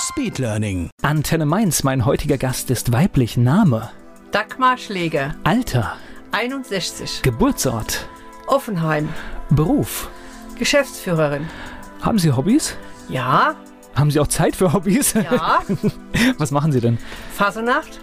[0.00, 0.88] Speedlearning.
[1.02, 3.36] Antenne Mainz, mein heutiger Gast ist weiblich.
[3.36, 3.90] Name,
[4.32, 5.96] Dagmar Schläger, Alter,
[6.32, 8.08] 61, Geburtsort,
[8.46, 9.08] Offenheim,
[9.50, 10.08] Beruf.
[10.58, 11.46] Geschäftsführerin.
[12.00, 12.76] Haben Sie Hobbys?
[13.08, 13.54] Ja,
[13.94, 15.12] Haben Sie auch Zeit für Hobbys?
[15.14, 15.60] ja,
[16.38, 16.96] Was machen Sie denn?
[17.34, 18.00] Fasernacht.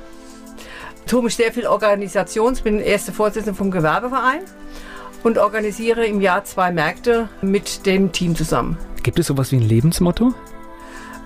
[1.08, 4.42] Tue mich sehr viel Organisations, bin erste Vorsitzende vom Gewerbeverein
[5.23, 8.78] und organisiere im Jahr zwei Märkte mit dem Team zusammen.
[9.04, 10.34] Gibt es sowas wie ein Lebensmotto?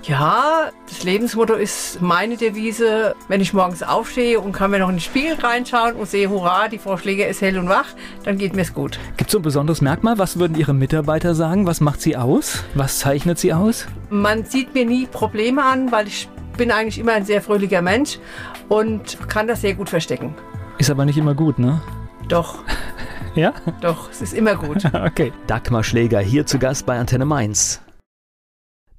[0.04, 4.96] Ja, das Lebensmotto ist meine Devise, wenn ich morgens aufstehe und kann mir noch in
[4.96, 7.86] den Spiegel reinschauen und sehe, hurra, die Frau Schläger ist hell und wach,
[8.24, 8.98] dann geht mir's gut.
[9.18, 10.18] Gibt es so ein besonderes Merkmal?
[10.18, 11.68] Was würden Ihre Mitarbeiter sagen?
[11.68, 12.64] Was macht sie aus?
[12.74, 13.86] Was zeichnet sie aus?
[14.10, 16.28] Man sieht mir nie Probleme an, weil ich
[16.58, 18.18] bin eigentlich immer ein sehr fröhlicher Mensch
[18.70, 20.34] und kann das sehr gut verstecken.
[20.80, 21.80] Ist aber nicht immer gut, ne?
[22.28, 22.64] Doch,
[23.36, 23.54] Ja?
[23.82, 24.84] doch, es ist immer gut.
[24.94, 25.32] Okay.
[25.46, 27.82] Dagmar Schläger hier zu Gast bei Antenne Mainz.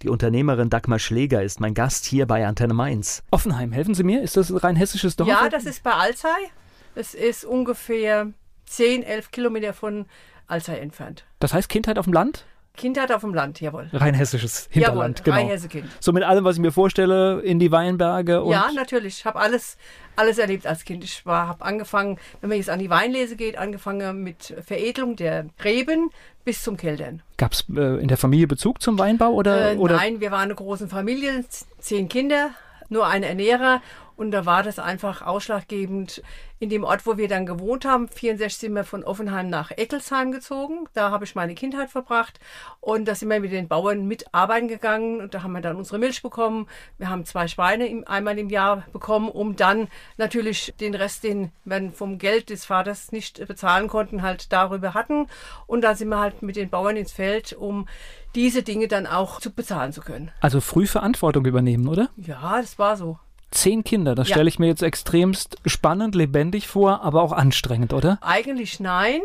[0.02, 3.22] Die Unternehmerin Dagmar Schläger ist mein Gast hier bei Antenne Mainz.
[3.30, 4.20] Offenheim, helfen Sie mir?
[4.20, 5.28] Ist das ein rein hessisches Dorf?
[5.28, 6.50] Ja, das ist bei Alzey.
[6.96, 8.32] Das ist ungefähr
[8.66, 10.06] 10, 11 Kilometer von
[10.48, 11.24] Alzey entfernt.
[11.38, 12.46] Das heißt Kindheit auf dem Land?
[12.76, 13.88] Kindheit auf dem Land, jawohl.
[13.92, 15.36] Rein hessisches Hinterland, jawohl, genau.
[15.36, 15.86] Rheinhesse-Kind.
[16.00, 19.18] So mit allem, was ich mir vorstelle, in die Weinberge und Ja, natürlich.
[19.18, 19.76] Ich habe alles,
[20.16, 21.04] alles erlebt als Kind.
[21.04, 26.10] Ich habe angefangen, wenn man jetzt an die Weinlese geht, angefangen mit Veredelung der Reben
[26.44, 27.22] bis zum Keltern.
[27.36, 30.42] gab es äh, in der Familie Bezug zum Weinbau oder, Äh, oder Nein, wir waren
[30.44, 31.44] eine große Familie,
[31.78, 32.50] zehn Kinder,
[32.88, 33.80] nur ein Ernährer.
[34.16, 36.22] Und da war das einfach ausschlaggebend.
[36.58, 40.30] In dem Ort, wo wir dann gewohnt haben, 64 sind wir von Offenheim nach Eckelsheim
[40.30, 40.86] gezogen.
[40.94, 42.38] Da habe ich meine Kindheit verbracht.
[42.80, 45.20] Und da sind wir mit den Bauern mitarbeiten gegangen.
[45.20, 46.68] Und da haben wir dann unsere Milch bekommen.
[46.98, 51.50] Wir haben zwei Schweine im, einmal im Jahr bekommen, um dann natürlich den Rest, den
[51.64, 55.26] wir vom Geld des Vaters nicht bezahlen konnten, halt darüber hatten.
[55.66, 57.88] Und da sind wir halt mit den Bauern ins Feld, um
[58.34, 60.30] diese Dinge dann auch zu bezahlen zu können.
[60.40, 62.08] also früh Verantwortung übernehmen, oder?
[62.16, 63.18] Ja, das war so.
[63.52, 64.34] Zehn Kinder, das Ja.
[64.34, 68.18] stelle ich mir jetzt extremst spannend, lebendig vor, aber auch anstrengend, oder?
[68.20, 69.20] Eigentlich nein,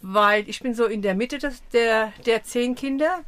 [0.00, 3.20] weil ich bin so in der Mitte des, der, der zehn Kinder.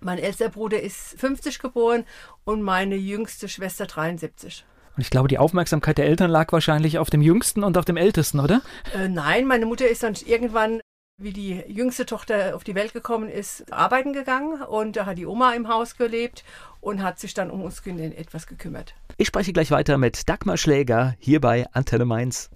[0.00, 2.04] Mein ältester Bruder ist 50 geboren
[2.44, 4.64] und meine jüngste Schwester 73.
[4.96, 7.96] Und ich glaube, die Aufmerksamkeit der Eltern lag wahrscheinlich auf dem Jüngsten und auf dem
[7.96, 8.62] Ältesten, oder?
[8.96, 10.80] Äh, nein, meine Mutter ist dann irgendwann,
[11.18, 15.26] wie die jüngste Tochter auf die Welt gekommen ist, arbeiten gegangen und da hat die
[15.26, 16.44] Oma im Haus gelebt
[16.80, 18.94] und hat sich dann um uns etwas gekümmert.
[19.16, 22.50] Ich spreche gleich weiter mit Dagmar Schläger hier bei Antenne Mainz.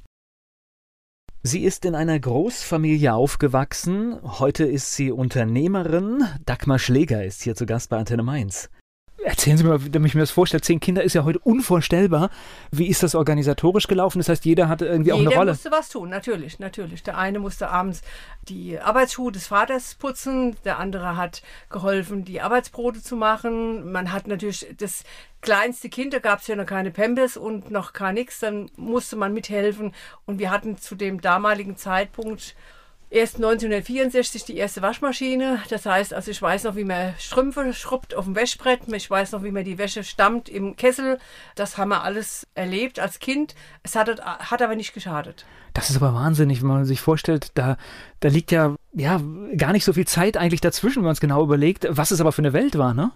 [1.42, 4.16] Sie ist in einer Großfamilie aufgewachsen.
[4.22, 6.24] Heute ist sie Unternehmerin.
[6.46, 8.70] Dagmar Schläger ist hier zu Gast bei Antenne Mainz.
[9.24, 10.62] Erzählen Sie mir mal, damit ich mir das vorstelle.
[10.62, 12.30] Zehn Kinder ist ja heute unvorstellbar.
[12.70, 14.18] Wie ist das organisatorisch gelaufen?
[14.18, 15.50] Das heißt, jeder hatte irgendwie auch Jeder eine Rolle.
[15.52, 17.02] musste was tun, natürlich, natürlich.
[17.02, 18.02] Der eine musste abends
[18.48, 23.92] die Arbeitsschuhe des Vaters putzen, der andere hat geholfen, die Arbeitsbrote zu machen.
[23.92, 25.04] Man hat natürlich das
[25.40, 29.16] kleinste Kind, da gab es ja noch keine Pampers und noch gar nichts, dann musste
[29.16, 29.92] man mithelfen.
[30.26, 32.56] Und wir hatten zu dem damaligen Zeitpunkt
[33.12, 35.60] erst 1964 die erste Waschmaschine.
[35.68, 38.80] Das heißt, also ich weiß noch, wie man Strümpfe schrubbt auf dem Wäschbrett.
[38.92, 41.18] Ich weiß noch, wie man die Wäsche stammt im Kessel.
[41.54, 43.54] Das haben wir alles erlebt als Kind.
[43.82, 45.44] Es hat, hat aber nicht geschadet.
[45.74, 47.76] Das ist aber wahnsinnig, wenn man sich vorstellt, da,
[48.20, 49.20] da liegt ja, ja
[49.56, 52.32] gar nicht so viel Zeit eigentlich dazwischen, wenn man es genau überlegt, was es aber
[52.32, 53.10] für eine Welt war, ne?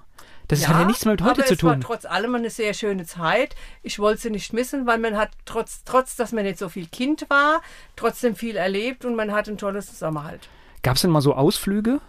[0.48, 1.80] Das hat ja nichts mehr mit heute aber zu es war tun.
[1.80, 3.56] trotz allem eine sehr schöne Zeit.
[3.82, 6.86] Ich wollte sie nicht missen, weil man hat trotz, trotz, dass man nicht so viel
[6.86, 7.62] Kind war,
[7.96, 10.48] trotzdem viel erlebt und man hat ein tolles Zusammenhalt.
[10.82, 12.00] Gab es denn mal so Ausflüge?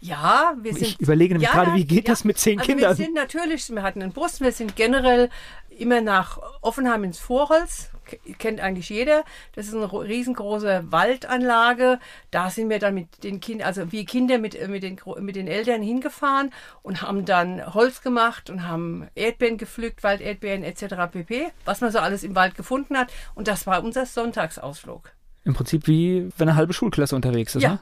[0.00, 0.82] Ja, wir sind.
[0.82, 2.98] Ich überlege nämlich gerade, wie geht das mit zehn also Kindern?
[2.98, 5.30] Wir sind natürlich, wir hatten einen Bus, wir sind generell
[5.70, 7.90] immer nach Offenheim ins Vorholz.
[8.38, 9.24] Kennt eigentlich jeder.
[9.54, 11.98] Das ist eine ro- riesengroße Waldanlage.
[12.30, 15.36] Da sind wir dann mit den Kindern, also wir Kinder mit, äh, mit, den, mit
[15.36, 16.52] den Eltern hingefahren
[16.82, 20.94] und haben dann Holz gemacht und haben Erdbeeren gepflückt, Walderdbeeren etc.
[21.12, 21.46] pp.
[21.64, 23.12] Was man so alles im Wald gefunden hat.
[23.34, 25.10] Und das war unser Sonntagsausflug.
[25.44, 27.72] Im Prinzip wie wenn eine halbe Schulklasse unterwegs ist, Ja.
[27.72, 27.78] ne?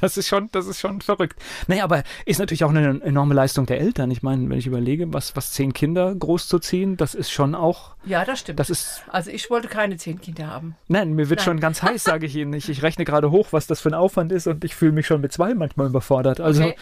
[0.00, 1.40] Das ist schon, das ist schon verrückt.
[1.68, 4.10] Naja, aber ist natürlich auch eine enorme Leistung der Eltern.
[4.10, 7.96] Ich meine, wenn ich überlege, was, was zehn Kinder großzuziehen, das ist schon auch.
[8.04, 8.60] Ja, das stimmt.
[8.60, 9.02] Das ist.
[9.08, 10.76] Also ich wollte keine zehn Kinder haben.
[10.88, 11.44] Nein, mir wird Nein.
[11.44, 12.52] schon ganz heiß, sage ich Ihnen.
[12.52, 15.06] Ich, ich rechne gerade hoch, was das für ein Aufwand ist und ich fühle mich
[15.06, 16.40] schon mit zwei manchmal überfordert.
[16.40, 16.76] Also Okay.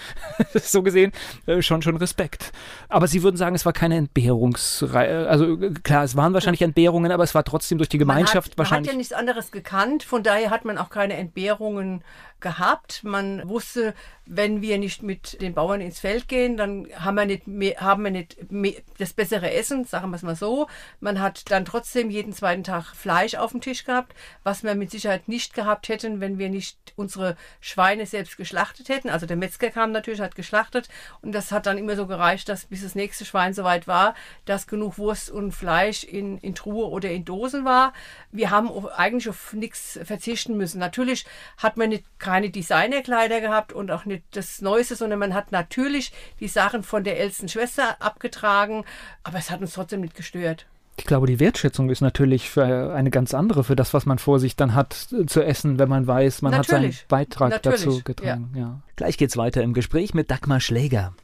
[0.54, 1.12] so gesehen
[1.46, 2.52] äh, schon schon Respekt.
[2.88, 5.28] Aber Sie würden sagen, es war keine Entbehrungsreihe.
[5.28, 8.52] Also äh, klar, es waren wahrscheinlich Entbehrungen, aber es war trotzdem durch die Gemeinschaft man
[8.52, 8.86] hat, wahrscheinlich.
[8.86, 12.02] Man hat ja nichts anderes gekannt, von daher hat man auch keine Entbehrungen
[12.44, 13.02] gehabt.
[13.02, 13.94] Man wusste,
[14.26, 18.04] wenn wir nicht mit den Bauern ins Feld gehen, dann haben wir nicht, mehr, haben
[18.04, 20.68] wir nicht mehr, das bessere Essen, sagen wir es mal so.
[21.00, 24.90] Man hat dann trotzdem jeden zweiten Tag Fleisch auf dem Tisch gehabt, was wir mit
[24.90, 29.08] Sicherheit nicht gehabt hätten, wenn wir nicht unsere Schweine selbst geschlachtet hätten.
[29.08, 30.88] Also der Metzger kam natürlich, hat geschlachtet
[31.22, 34.14] und das hat dann immer so gereicht, dass bis das nächste Schwein soweit war,
[34.44, 37.94] dass genug Wurst und Fleisch in, in Truhe oder in Dosen war.
[38.32, 40.78] Wir haben eigentlich auf nichts verzichten müssen.
[40.78, 41.24] Natürlich
[41.56, 46.12] hat man nicht keine Designerkleider gehabt und auch nicht das Neueste, sondern man hat natürlich
[46.40, 48.84] die Sachen von der ältesten Schwester abgetragen,
[49.22, 50.66] aber es hat uns trotzdem nicht gestört.
[50.96, 54.38] Ich glaube, die Wertschätzung ist natürlich für eine ganz andere, für das, was man vor
[54.38, 57.06] sich dann hat äh, zu essen, wenn man weiß, man hat seinen Natürlich.
[57.08, 58.52] Beitrag Natürlich, dazu getragen.
[58.54, 58.80] Ja.
[58.96, 61.14] Gleich geht's weiter im Gespräch mit Dagmar Schläger.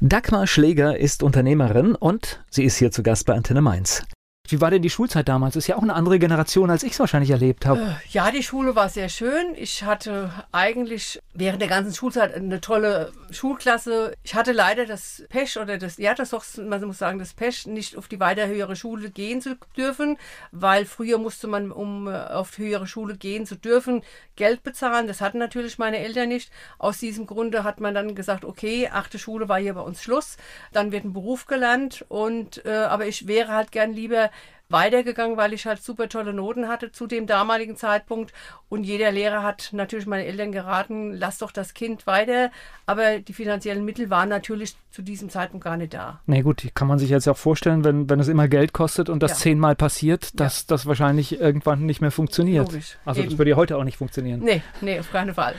[0.00, 4.04] Dagmar Schläger ist Unternehmerin und sie ist hier zu Gast bei Antenne Mainz.
[4.48, 5.54] Wie war denn die Schulzeit damals?
[5.54, 7.96] Ist ja auch eine andere Generation, als ich es wahrscheinlich erlebt habe.
[8.10, 9.54] Ja, die Schule war sehr schön.
[9.54, 14.14] Ich hatte eigentlich während der ganzen Schulzeit eine tolle Schulklasse.
[14.24, 17.66] Ich hatte leider das Pech oder das, ja, das doch, man muss sagen, das Pech,
[17.66, 20.18] nicht auf die weiter höhere Schule gehen zu dürfen,
[20.50, 24.02] weil früher musste man, um äh, auf die höhere Schule gehen zu dürfen,
[24.34, 25.06] Geld bezahlen.
[25.06, 26.50] Das hatten natürlich meine Eltern nicht.
[26.78, 30.36] Aus diesem Grunde hat man dann gesagt, okay, achte Schule war hier bei uns Schluss.
[30.72, 34.30] Dann wird ein Beruf gelernt und, äh, aber ich wäre halt gern lieber
[34.72, 38.32] weitergegangen, weil ich halt super tolle Noten hatte zu dem damaligen Zeitpunkt.
[38.68, 42.50] Und jeder Lehrer hat natürlich meine Eltern geraten, lass doch das Kind weiter.
[42.86, 46.20] Aber die finanziellen Mittel waren natürlich zu diesem Zeitpunkt gar nicht da.
[46.26, 49.08] Na nee, gut, kann man sich jetzt auch vorstellen, wenn, wenn es immer Geld kostet
[49.08, 49.36] und das Ja.
[49.38, 52.72] zehnmal passiert, dass das wahrscheinlich irgendwann nicht mehr funktioniert.
[52.72, 53.38] Logisch, Also das eben.
[53.38, 54.40] würde ja heute auch nicht funktionieren.
[54.40, 55.54] Nee, nee, auf keinen Fall.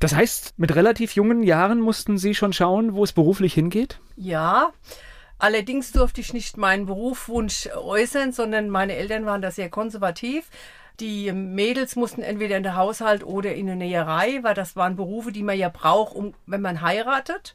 [0.00, 3.98] Das heißt, mit relativ jungen Jahren mussten Sie schon schauen, wo es beruflich hingeht?
[4.16, 4.70] Ja,
[5.38, 10.50] allerdings durfte ich nicht meinen Berufswunsch äußern, sondern meine Eltern waren da sehr konservativ.
[11.00, 15.30] Die Mädels mussten entweder in der Haushalt oder in der Näherei, weil das waren Berufe,
[15.30, 17.54] die man ja braucht, um, wenn man heiratet.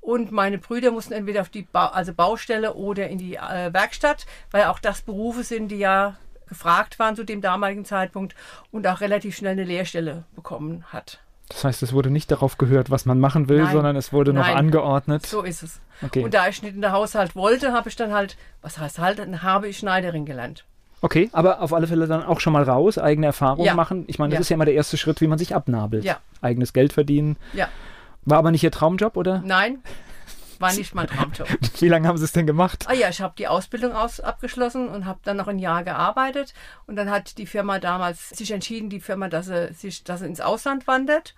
[0.00, 4.26] Und meine Brüder mussten entweder auf die ba also Baustelle oder in die äh, Werkstatt,
[4.50, 8.34] weil auch das Berufe sind, die ja gefragt waren zu dem damaligen Zeitpunkt
[8.70, 11.20] und auch relativ schnell eine Lehrstelle bekommen hat.
[11.48, 13.72] Das heißt, es wurde nicht darauf gehört, was man machen will, Nein.
[13.72, 14.56] sondern es wurde noch Nein.
[14.56, 15.26] angeordnet.
[15.26, 15.80] So ist es.
[16.02, 16.24] Okay.
[16.24, 19.18] Und da ich nicht in der Haushalt wollte, habe ich dann halt, was heißt halt,
[19.18, 20.64] dann habe ich Schneiderin gelernt.
[21.02, 23.74] Okay, aber auf alle Fälle dann auch schon mal raus, eigene Erfahrungen Ja.
[23.74, 24.04] machen.
[24.06, 24.40] Ich meine, das Ja.
[24.40, 26.02] ist ja immer der erste Schritt, wie man sich abnabelt.
[26.02, 26.16] Ja.
[26.40, 27.36] Eigenes Geld verdienen.
[27.52, 27.68] Ja.
[28.24, 29.42] War aber nicht Ihr Traumjob, oder?
[29.44, 29.78] Nein,
[30.64, 31.48] war nicht mein Traumjob.
[31.80, 32.86] Wie lange haben Sie es denn gemacht?
[32.88, 36.54] Ah ja, ich habe die Ausbildung aus, abgeschlossen und habe dann noch ein Jahr gearbeitet.
[36.86, 40.26] Und dann hat die Firma damals sich entschieden, die Firma, dass sie, sich, dass sie
[40.26, 41.34] ins Ausland wandert.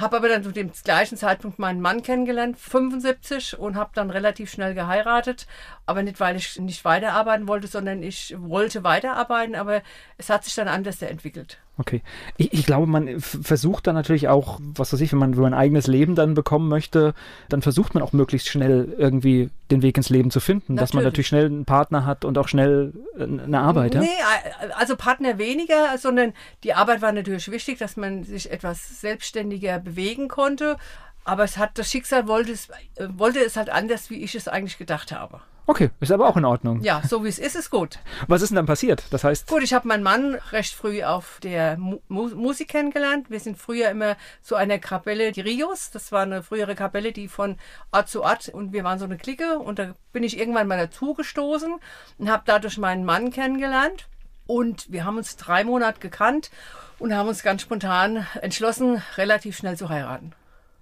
[0.00, 4.50] Habe aber dann zu dem gleichen Zeitpunkt meinen Mann kennengelernt, 75, und habe dann relativ
[4.50, 5.46] schnell geheiratet.
[5.86, 9.82] Aber nicht, weil ich nicht weiterarbeiten wollte, sondern ich wollte weiterarbeiten, aber
[10.16, 11.58] es hat sich dann anders entwickelt.
[11.78, 12.02] Okay.
[12.36, 15.54] Ich, ich glaube, man versucht dann natürlich auch, was weiß ich, wenn man, wenn man
[15.54, 17.14] ein eigenes Leben dann bekommen möchte,
[17.48, 21.04] dann versucht man auch möglichst schnell irgendwie den Weg ins Leben zu finden, dass man
[21.04, 21.26] natürlich Natürlich.
[21.28, 23.94] schnell einen Partner hat und auch schnell äh, eine Arbeit.
[23.94, 24.00] ja?
[24.00, 26.32] Nee, äh, also Partner weniger, sondern
[26.64, 30.76] die Arbeit war natürlich wichtig, dass man sich etwas selbstständiger bewegen konnte.
[31.24, 34.48] Aber es hat, das Schicksal wollte es, äh, wollte es halt anders, wie ich es
[34.48, 35.40] eigentlich gedacht habe.
[35.68, 36.80] Okay, ist aber auch in Ordnung.
[36.80, 37.98] Ja, so wie es ist, ist gut.
[38.26, 39.04] Was ist denn dann passiert?
[39.10, 43.28] Das heißt, Gut, ich habe meinen Mann recht früh auf der Mu Mu Musik kennengelernt.
[43.28, 45.90] Wir sind früher immer zu einer Kapelle, die Rios.
[45.90, 47.58] Das war eine frühere Kapelle, die von
[47.92, 50.78] Ort zu Ort und wir waren so eine Clique und da bin ich irgendwann mal
[50.78, 51.74] dazu gestoßen
[52.16, 54.08] und habe dadurch meinen Mann kennengelernt.
[54.46, 56.50] Und wir haben uns drei Monate gekannt
[56.98, 60.32] und haben uns ganz spontan entschlossen, relativ schnell zu heiraten.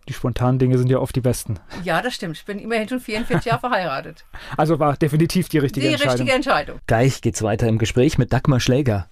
[0.08, 1.58] Die spontanen Dinge sind ja oft die besten.
[1.84, 2.36] Ja, das stimmt.
[2.36, 4.24] Ich bin immerhin schon 44 Jahre verheiratet.
[4.56, 6.12] Also war definitiv die Die richtige Entscheidung.
[6.12, 6.78] richtige Entscheidung.
[6.86, 9.08] Gleich geht's weiter im Gespräch mit Dagmar Schläger.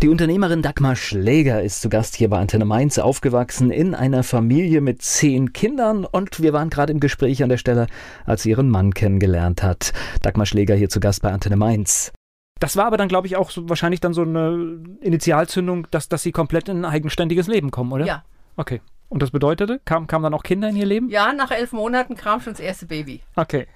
[0.00, 4.80] Die Unternehmerin Dagmar Schläger ist zu Gast hier bei Antenne Mainz, aufgewachsen in einer Familie
[4.80, 7.88] mit zehn Kindern und wir waren gerade im Gespräch an der Stelle,
[8.24, 9.92] als sie ihren Mann kennengelernt hat.
[10.22, 12.12] Dagmar Schläger hier zu Gast bei Antenne Mainz.
[12.60, 16.22] Das war aber dann, glaube ich, auch so, wahrscheinlich dann so eine Initialzündung, dass, dass
[16.22, 18.04] sie komplett in ein eigenständiges Leben kommen, oder?
[18.06, 18.24] Ja.
[18.58, 18.82] Okay.
[19.08, 21.08] Und das bedeutete, kamen kam dann auch Kinder in ihr Leben?
[21.08, 23.22] Ja, nach elf Monaten kam schon das erste Baby.
[23.36, 23.66] Okay.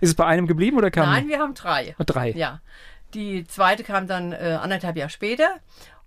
[0.00, 1.96] Ist es bei einem geblieben oder kam Nein, wir haben drei.
[2.06, 2.30] drei?
[2.30, 2.60] Ja.
[3.14, 5.48] Die zweite kam dann äh, anderthalb Jahre später.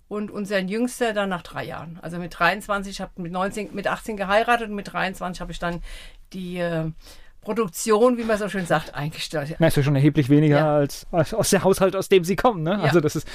[0.08, 2.00] und unseren Jüngster dann nach drei Jahren.
[2.02, 5.60] Also mit 23, ich habe mit 19, mit 18 geheiratet und mit 23 habe ich
[5.60, 5.82] dann
[6.32, 6.92] die äh,
[7.46, 9.56] Produktion, wie man so schön sagt, eingestellt.
[9.60, 10.76] Na, ist ja schon erheblich weniger ja.
[10.76, 12.64] als, als, aus dem Haushalt, aus dem Sie kommen.
[12.64, 12.72] Ne?
[12.72, 12.82] Ja.
[12.82, 13.28] Also das ist,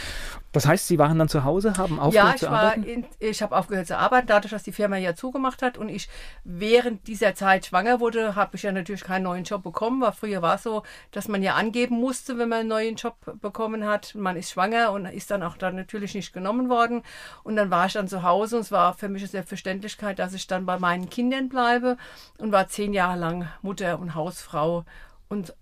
[0.51, 2.83] das heißt, Sie waren dann zu Hause, haben aufgehört ja, ich zu arbeiten?
[2.83, 6.09] In, ich habe aufgehört zu arbeiten, dadurch, dass die Firma ja zugemacht hat und ich
[6.43, 10.43] während dieser Zeit schwanger wurde, habe ich ja natürlich keinen neuen Job bekommen, weil früher
[10.43, 14.17] war es so, dass man ja angeben musste, wenn man einen neuen Job bekommen hat.
[14.17, 17.03] Man ist schwanger und ist dann auch dann natürlich nicht genommen worden.
[17.45, 20.35] Und dann war ich dann zu Hause und es war für mich eine Selbstverständlichkeit, dass
[20.35, 21.97] ich dann bei meinen Kindern bleibe
[22.39, 24.85] und war zehn Jahre lang Mutter und Hausfrau
[25.29, 25.55] und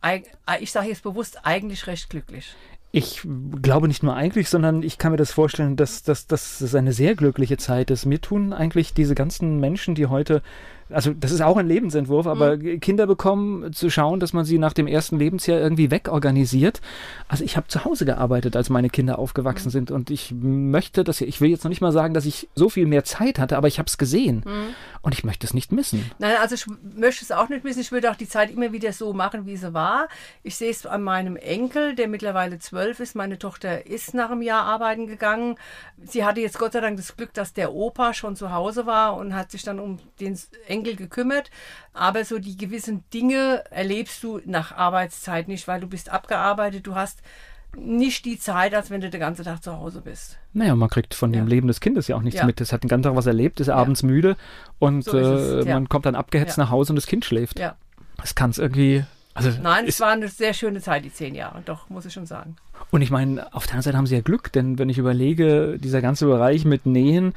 [0.61, 2.55] ich sage jetzt bewusst eigentlich recht glücklich.
[2.91, 3.21] Ich
[3.61, 7.15] glaube nicht nur eigentlich, sondern ich kann mir das vorstellen, dass, dass, es eine sehr
[7.15, 8.07] glückliche Zeit ist.
[8.07, 10.43] Mir tun eigentlich diese ganzen Menschen, die heute
[10.91, 12.81] also das ist auch ein Lebensentwurf, aber mhm.
[12.81, 16.81] Kinder bekommen, zu schauen, dass man sie nach dem ersten Lebensjahr irgendwie wegorganisiert.
[17.29, 19.73] Also ich habe zu Hause gearbeitet, als meine Kinder aufgewachsen mhm.
[19.73, 22.69] sind und ich möchte das, ich will jetzt noch nicht mal sagen, dass ich so
[22.69, 24.75] viel mehr Zeit hatte, aber ich habe es gesehen mhm.
[25.03, 26.11] und ich möchte es nicht missen.
[26.19, 26.67] Nein, also ich
[26.97, 27.81] möchte es auch nicht missen.
[27.81, 30.09] Ich würde auch die Zeit immer wieder so machen, wie sie war.
[30.43, 33.15] Ich sehe es an meinem Enkel, der mittlerweile zwölf ist.
[33.15, 35.57] Meine Tochter ist nach einem Jahr arbeiten gegangen.
[36.03, 39.17] Sie hatte jetzt Gott sei Dank das Glück, dass der Opa schon zu Hause war
[39.17, 41.51] und hat sich dann um den Enkel Enkel gekümmert,
[41.93, 46.95] aber so die gewissen Dinge erlebst du nach Arbeitszeit nicht, weil du bist abgearbeitet, du
[46.95, 47.21] hast
[47.77, 50.39] nicht die Zeit, als wenn du den ganzen Tag zu Hause bist.
[50.53, 51.41] Naja, man kriegt von ja.
[51.41, 52.47] dem Leben des Kindes ja auch nichts ja.
[52.47, 52.61] mit.
[52.61, 53.75] Es hat den ganzen Tag was erlebt, ist ja.
[53.75, 54.37] abends müde
[54.79, 57.59] und so äh, man kommt dann abgehetzt nach Hause und das Kind schläft.
[57.59, 57.77] Ja.
[58.17, 59.05] Das kann es irgendwie.
[59.35, 62.27] Also Nein, es war eine sehr schöne Zeit, die zehn Jahre, doch, muss ich schon
[62.27, 62.57] sagen.
[62.91, 65.79] Und ich meine, auf der anderen Seite haben sie ja Glück, denn wenn ich überlege,
[65.79, 67.35] dieser ganze Bereich mit Nähen,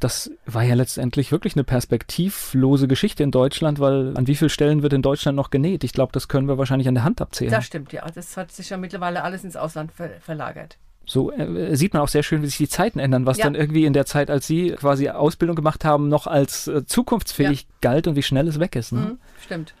[0.00, 4.82] das war ja letztendlich wirklich eine perspektivlose Geschichte in Deutschland, weil an wie vielen Stellen
[4.82, 5.84] wird in Deutschland noch genäht?
[5.84, 7.50] Ich glaube, das können wir wahrscheinlich an der Hand abzählen.
[7.50, 8.06] Das stimmt, ja.
[8.14, 10.78] Das hat sich ja mittlerweile alles ins Ausland ver verlagert.
[11.08, 13.44] So äh, sieht man auch sehr schön, wie sich die Zeiten ändern, was ja.
[13.44, 17.62] dann irgendwie in der Zeit, als Sie quasi Ausbildung gemacht haben, noch als äh, zukunftsfähig
[17.62, 17.66] ja.
[17.80, 18.92] galt und wie schnell es weg ist.
[18.92, 19.00] Ne?
[19.00, 19.74] Mhm, stimmt.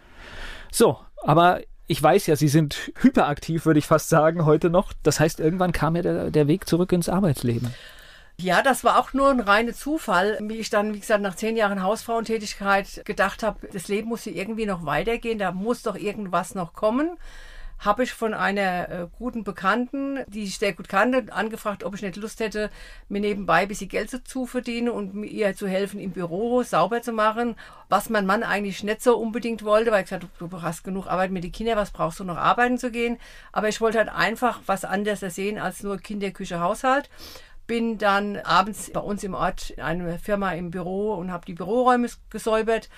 [0.72, 4.92] So, aber ich weiß ja, Sie sind hyperaktiv, würde ich fast sagen, heute noch.
[5.02, 7.74] Das heißt, irgendwann kam ja der, der Weg zurück ins Arbeitsleben.
[8.40, 11.56] Ja, das war auch nur ein reiner Zufall, wie ich dann, wie gesagt, nach zehn
[11.56, 16.54] Jahren Hausfrauentätigkeit gedacht habe, das Leben muss hier irgendwie noch weitergehen, da muss doch irgendwas
[16.54, 17.18] noch kommen.
[17.80, 22.02] Habe ich von einer äh, guten Bekannten, die ich sehr gut kannte, angefragt, ob ich
[22.02, 22.70] nicht Lust hätte,
[23.08, 27.12] mir nebenbei ein bisschen Geld zu verdienen und ihr zu helfen, im Büro sauber zu
[27.12, 27.56] machen,
[27.88, 31.08] was mein Mann eigentlich nicht so unbedingt wollte, weil ich gesagt habe, du hast genug
[31.08, 33.18] Arbeit mit den Kindern, was brauchst du noch arbeiten zu gehen?
[33.50, 37.10] Aber ich wollte halt einfach was anderes sehen als nur Kinderküche, Haushalt
[37.68, 41.54] bin dann abends bei uns im Ort in einer Firma im Büro und habe die
[41.54, 42.88] Büroräume gesäubert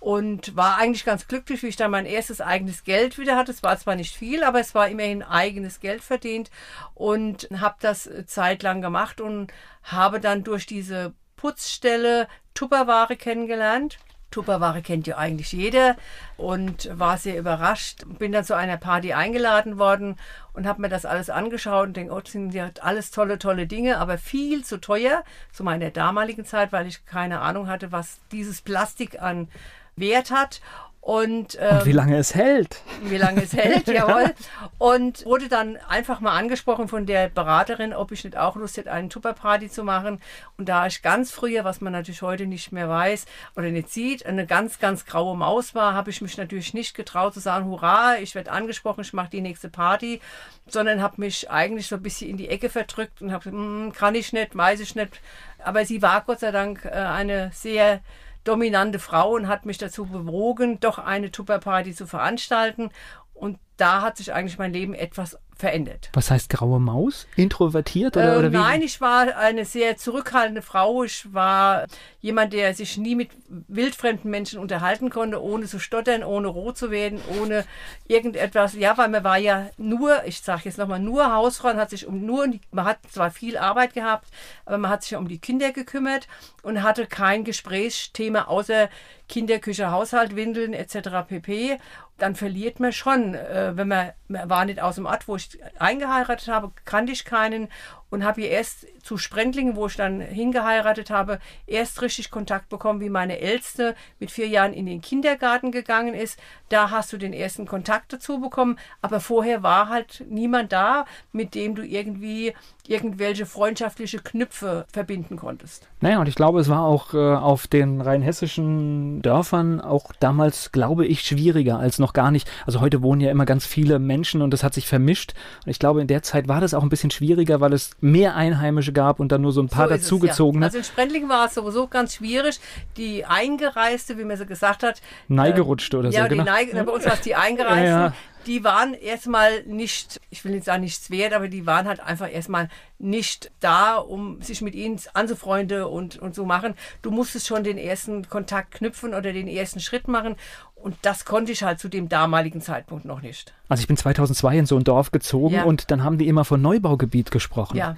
[0.00, 3.50] und war eigentlich ganz glücklich, wie ich dann mein erstes eigenes Geld wieder hatte.
[3.50, 6.50] Es war zwar nicht viel, aber es war immerhin eigenes Geld verdient
[6.94, 13.98] und habe das zeitlang gemacht und habe dann durch diese Putzstelle Tupperware kennengelernt.
[14.30, 15.96] Tupperware kennt ja eigentlich jeder
[16.36, 18.04] und war sehr überrascht.
[18.18, 20.16] Bin dann zu einer Party eingeladen worden
[20.52, 23.66] und habe mir das alles angeschaut und denke, oh, das sind ja alles tolle, tolle
[23.66, 28.18] Dinge, aber viel zu teuer zu meiner damaligen Zeit, weil ich keine Ahnung hatte, was
[28.30, 29.48] dieses Plastik an
[29.96, 30.60] Wert hat.
[31.00, 32.82] Und, ähm, und, wie lange es hält.
[33.02, 34.34] Wie lange es hält, jawohl.
[34.76, 38.92] Und wurde dann einfach mal angesprochen von der Beraterin, ob ich nicht auch Lust hätte,
[38.92, 40.20] einen Tupperparty zu machen.
[40.58, 43.24] Und da ich ganz früher, was man natürlich heute nicht mehr weiß
[43.56, 47.32] oder nicht sieht, eine ganz, ganz graue Maus war, habe ich mich natürlich nicht getraut
[47.32, 50.20] zu sagen, hurra, ich werde angesprochen, ich mache die nächste Party,
[50.66, 53.92] sondern habe mich eigentlich so ein bisschen in die Ecke verdrückt und habe gesagt, hm,
[53.92, 55.20] kann ich nicht, weiß ich nicht.
[55.64, 58.00] Aber sie war Gott sei Dank äh, eine sehr
[58.48, 62.90] dominante Frau und hat mich dazu bewogen, doch eine Tupperparty zu veranstalten.
[63.34, 66.08] Und da hat sich eigentlich mein Leben etwas verändert.
[66.12, 67.26] Was heißt graue Maus?
[67.34, 68.56] Introvertiert oder, äh, oder wie?
[68.56, 71.02] Nein, ich war eine sehr zurückhaltende Frau.
[71.02, 71.86] Ich war
[72.20, 76.92] jemand, der sich nie mit wildfremden Menschen unterhalten konnte, ohne zu stottern, ohne rot zu
[76.92, 77.64] werden, ohne
[78.06, 78.74] irgendetwas.
[78.74, 82.06] Ja, weil man war ja nur, ich sage jetzt nochmal, nur Hausfrau und hat sich
[82.06, 84.28] um nur, man hat zwar viel Arbeit gehabt,
[84.64, 86.28] aber man hat sich um die Kinder gekümmert
[86.62, 88.88] und hatte kein Gesprächsthema außer
[89.28, 91.26] Kinderküche, Haushalt, Windeln etc.
[91.26, 91.78] pp
[92.18, 95.47] dann verliert man schon, äh, wenn man, man war nicht aus dem Ort, wo ich
[95.78, 97.68] eingeheiratet habe, kannte ich keinen
[98.10, 103.00] und habe hier erst zu Sprendlingen, wo ich dann hingeheiratet habe, erst richtig Kontakt bekommen,
[103.00, 106.38] wie meine Älteste mit vier Jahren in den Kindergarten gegangen ist.
[106.68, 111.54] Da hast du den ersten Kontakt dazu bekommen, aber vorher war halt niemand da, mit
[111.54, 112.54] dem du irgendwie
[112.88, 115.88] irgendwelche freundschaftliche Knüpfe verbinden konntest.
[116.00, 121.06] Naja, und ich glaube, es war auch äh, auf den rheinhessischen Dörfern auch damals, glaube
[121.06, 122.50] ich, schwieriger als noch gar nicht.
[122.66, 125.34] Also heute wohnen ja immer ganz viele Menschen und das hat sich vermischt.
[125.64, 128.36] Und ich glaube, in der Zeit war das auch ein bisschen schwieriger, weil es mehr
[128.36, 130.62] Einheimische gab und dann nur so ein paar So dazugezogene.
[130.62, 130.66] Ja.
[130.66, 132.60] Also in Sprendlingen war es sowieso ganz schwierig.
[132.96, 135.00] Die Eingereiste, wie man so gesagt hat.
[135.28, 136.44] Neigerutschte oder so, Ja, genau.
[136.44, 137.78] Neige, bei uns war es die Eingereisten.
[137.88, 138.12] Ja, ja.
[138.48, 142.32] Die waren erstmal nicht, ich will nicht sagen nichts wert, aber die waren halt einfach
[142.32, 146.74] erstmal nicht da, um sich mit ihnen anzufreunden und, und so machen.
[147.02, 150.34] Du musstest schon den ersten Kontakt knüpfen oder den ersten Schritt machen.
[150.74, 153.52] Und das konnte ich halt zu dem damaligen Zeitpunkt noch nicht.
[153.68, 155.64] Also ich bin 2002 in so ein Dorf gezogen Ja.
[155.64, 157.76] und dann haben die immer von Neubaugebiet gesprochen.
[157.76, 157.96] Ja.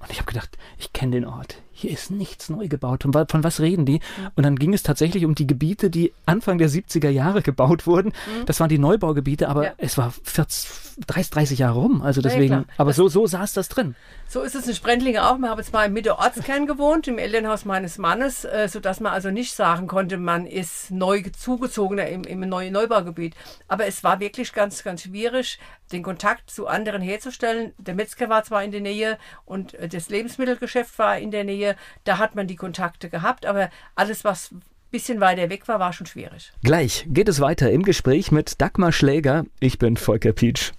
[0.00, 1.56] Und ich habe gedacht, ich kenne den Ort.
[1.82, 3.04] Hier ist nichts neu gebaut.
[3.04, 3.94] Und wa- von was reden die?
[4.18, 4.28] Mhm.
[4.36, 8.12] Und dann ging es tatsächlich um die Gebiete, die Anfang der 70er Jahre gebaut wurden.
[8.46, 9.66] Das waren die Neubaugebiete, aber Mhm.
[9.66, 9.72] Ja.
[9.78, 10.68] es war 40,
[11.06, 12.02] 30, 30 Jahre rum.
[12.02, 12.64] Also Ja, ja, deswegen, klar.
[12.78, 13.96] aber so, so saß das drin.
[14.28, 15.38] So ist es in Sprendlinge auch.
[15.38, 19.30] Wir haben jetzt mal im Mitte-Ortskern gewohnt, im Elternhaus meines Mannes, äh, sodass man also
[19.30, 23.34] nicht sagen konnte, man ist neu zugezogener im, im neuen Neubaugebiet.
[23.68, 25.58] Aber es war wirklich ganz, ganz schwierig,
[25.90, 27.72] den Kontakt zu anderen herzustellen.
[27.76, 31.71] Der Metzger war zwar in der Nähe und äh, das Lebensmittelgeschäft war in der Nähe.
[32.04, 35.92] Da hat man die Kontakte gehabt, aber alles, was ein bisschen weiter weg war, war
[35.92, 36.52] schon schwierig.
[36.62, 39.44] Gleich geht es weiter im Gespräch mit Dagmar Schläger.
[39.60, 40.72] Ich bin Volker Pietsch.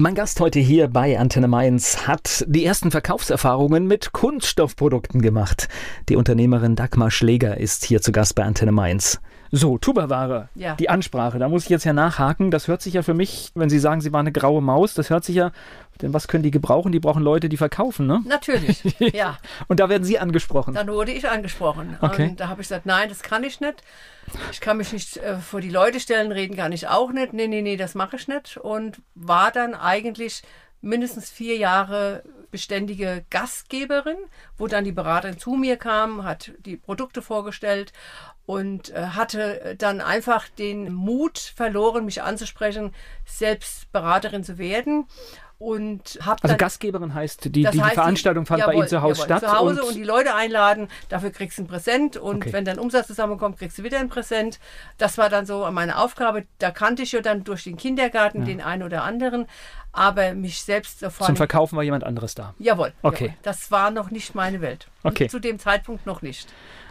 [0.00, 5.66] Mein Gast heute hier bei Antenne Mainz hat die ersten Verkaufserfahrungen mit Kunststoffprodukten gemacht.
[6.08, 9.20] Die Unternehmerin Dagmar Schläger ist hier zu Gast bei Antenne Mainz.
[9.50, 10.74] So, Tupperware, Ja.
[10.74, 12.50] die Ansprache, da muss ich jetzt ja nachhaken.
[12.50, 15.10] Das hört sich ja für mich, wenn Sie sagen, Sie waren eine graue Maus, das
[15.10, 15.52] hört sich ja,
[16.02, 16.92] denn was können die gebrauchen?
[16.92, 18.20] Die brauchen Leute, die verkaufen, ne?
[18.26, 18.82] Natürlich,
[19.14, 19.38] ja.
[19.66, 20.74] Und da werden Sie angesprochen.
[20.74, 21.96] Dann wurde ich angesprochen.
[22.00, 22.28] Okay.
[22.30, 23.82] Und da habe ich gesagt, nein, das kann ich nicht.
[24.52, 27.32] Ich kann mich nicht äh, vor die Leute stellen, reden kann ich auch nicht.
[27.32, 28.58] Nee, nee, nee, das mache ich nicht.
[28.58, 30.42] Und war dann eigentlich
[30.80, 34.16] mindestens vier Jahre beständige Gastgeberin,
[34.56, 37.92] wo dann die Beraterin zu mir kam, hat die Produkte vorgestellt
[38.46, 42.94] und äh, hatte dann einfach den Mut verloren, mich anzusprechen,
[43.26, 45.06] selbst Beraterin zu werden.
[45.60, 48.88] Und habe Also Gastgeberin heißt, die, die, das die heißt, Veranstaltung fand bei jawohl, Ihnen
[48.88, 49.40] zu Hause jawohl, statt.
[49.40, 52.52] Zu Hause und, die Leute einladen, dafür kriegst du ein Präsent und Okay.
[52.52, 54.60] wenn dann Umsatz zusammenkommt, kriegst du wieder ein Präsent.
[54.98, 56.44] Das war dann so meine Aufgabe.
[56.58, 59.46] Da kannte ich ja dann durch den Kindergarten den einen oder anderen,
[59.92, 61.26] aber mich selbst davon.
[61.26, 62.54] zum Verkaufen war jemand anderes da.
[62.60, 63.24] Jawohl, Okay.
[63.24, 63.36] jawohl.
[63.42, 64.86] Das war noch nicht meine Welt.
[65.02, 65.26] Okay.
[65.28, 66.48] Zu dem Zeitpunkt noch nicht.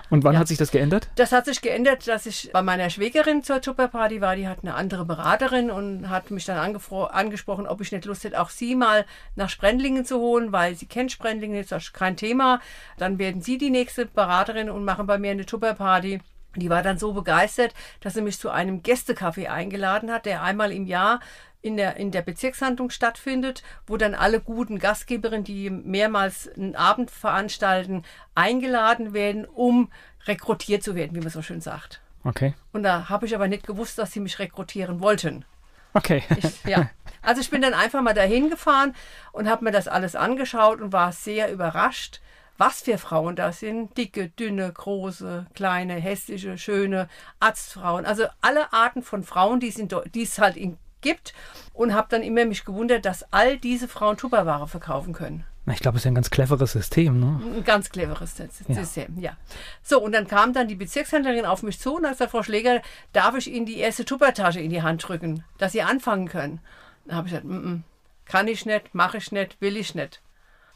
[0.10, 0.40] Und wann Ja.
[0.40, 1.10] hat sich das geändert?
[1.16, 4.36] Das hat sich geändert, dass ich bei meiner Schwägerin zur Tupperparty war.
[4.36, 8.40] Die hat eine andere Beraterin und hat mich dann angesprochen, ob ich nicht Lust hätte,
[8.40, 12.62] auch sie mal nach Sprendlingen zu holen, weil sie kennt Sprendlingen, ist das kein Thema.
[12.98, 16.22] Dann werden sie die nächste Beraterin und machen bei mir eine Tupperparty.
[16.56, 20.72] Die war dann so begeistert, dass sie mich zu einem Gästecafé eingeladen hat, der einmal
[20.72, 21.20] im Jahr
[21.62, 27.12] in der, in der Bezirkshandlung stattfindet, wo dann alle guten Gastgeberinnen, die mehrmals einen Abend
[27.12, 28.04] veranstalten,
[28.36, 29.92] eingeladen werden, um
[30.26, 32.02] rekrutiert zu werden, wie man so schön sagt.
[32.24, 32.54] Okay.
[32.74, 35.46] Und da habe ich aber nicht gewusst, dass sie mich rekrutieren wollten.
[35.94, 36.24] Okay.
[36.38, 36.90] Ich, ja.
[37.22, 38.96] Also ich bin dann einfach mal dahin gefahren
[39.32, 42.22] und habe mir das alles angeschaut und war sehr überrascht,
[42.58, 43.98] was für Frauen das sind.
[43.98, 47.08] Dicke, dünne, große, kleine, hässliche, schöne
[47.40, 48.06] Arztfrauen.
[48.06, 51.34] Also alle Arten von Frauen, die es, in, die es halt in, gibt.
[51.74, 55.44] Und habe dann immer mich gewundert, dass all diese Frauen Tupperware verkaufen können.
[55.74, 57.20] Ich glaube, es ist ja ein ganz cleveres System.
[57.20, 57.42] Ne?
[57.58, 59.36] Ein ganz cleveres System, ja.
[59.84, 62.82] So, und dann kam dann die Bezirkshändlerin auf mich zu und hat gesagt, Frau Schläger,
[63.12, 66.62] darf ich Ihnen die erste Tuppertasche in die Hand drücken, dass Sie anfangen können?
[67.06, 67.82] Dann habe ich gesagt, mm -mm,
[68.26, 70.22] kann ich nicht, mache ich nicht, will ich nicht.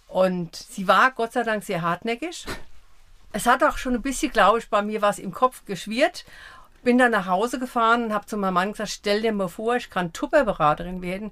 [0.07, 2.45] Und sie war Gott sei Dank sehr hartnäckig.
[3.31, 6.25] Es hat auch schon ein bisschen, glaube ich, bei mir was im Kopf geschwirrt.
[6.83, 9.75] Bin dann nach Hause gefahren und habe zu meinem Mann gesagt, stell dir mal vor,
[9.75, 11.31] ich kann Tupperberaterin werden,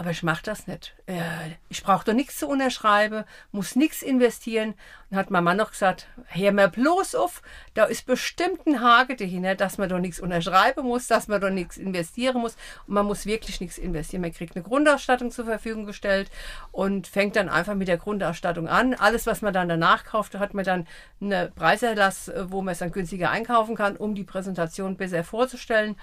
[0.00, 0.94] aber ich mache das nicht.
[1.04, 1.20] Äh,
[1.68, 4.72] ich brauche doch nichts zu unterschreiben, muss nichts investieren.
[5.10, 7.42] Und hat mein Mann noch gesagt, hör mir bloß auf,
[7.74, 11.50] da ist bestimmt ein Hake dahinter, dass man doch nichts unterschreiben muss, dass man doch
[11.50, 12.56] nichts investieren muss.
[12.86, 14.22] Und man muss wirklich nichts investieren.
[14.22, 16.30] Man kriegt eine Grundausstattung zur Verfügung gestellt
[16.72, 18.94] und fängt dann einfach mit der Grundausstattung an.
[18.94, 20.86] Alles, was man dann danach kauft, hat man dann
[21.20, 25.96] eine Preiserlass, wo man es dann günstiger einkaufen kann, um die Präsentation besser vorzustellen.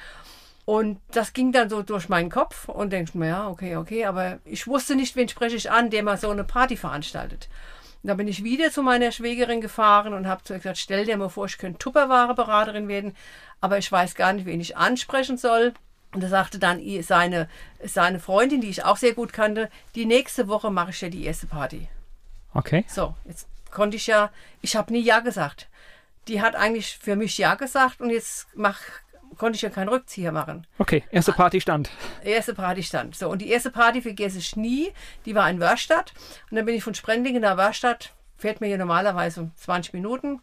[0.67, 4.39] Und das ging dann so durch meinen Kopf und denkst mir, ja, okay, okay, aber
[4.43, 7.47] ich wusste nicht, wen spreche ich an, der mal so eine Party veranstaltet.
[8.03, 11.05] Und da bin ich wieder zu meiner Schwägerin gefahren und habe zu ihr gesagt, stell
[11.05, 13.15] dir mal vor, ich könnte Tupperware-Beraterin werden,
[13.61, 15.73] aber ich weiß gar nicht, wen ich ansprechen soll.
[16.11, 17.47] Und da sagte dann seine,
[17.81, 21.23] seine Freundin, die ich auch sehr gut kannte, die nächste Woche mache ich ja die
[21.23, 21.87] erste Party.
[22.53, 22.83] Okay.
[22.89, 25.69] So, jetzt konnte ich ja, ich habe nie Ja gesagt.
[26.27, 28.81] Die hat eigentlich für mich Ja gesagt und jetzt mach,
[29.37, 30.65] konnte ich ja keinen Rückzieher machen.
[30.77, 31.89] Okay, erste Party stand.
[32.23, 33.15] Erste Party stand.
[33.15, 34.91] So, und die erste Party vergesse ich nie.
[35.25, 36.13] Die war in Wörstadt.
[36.49, 40.41] Und dann bin ich von Sprendlingen nach Wörstadt, fährt mir hier normalerweise um 20 Minuten,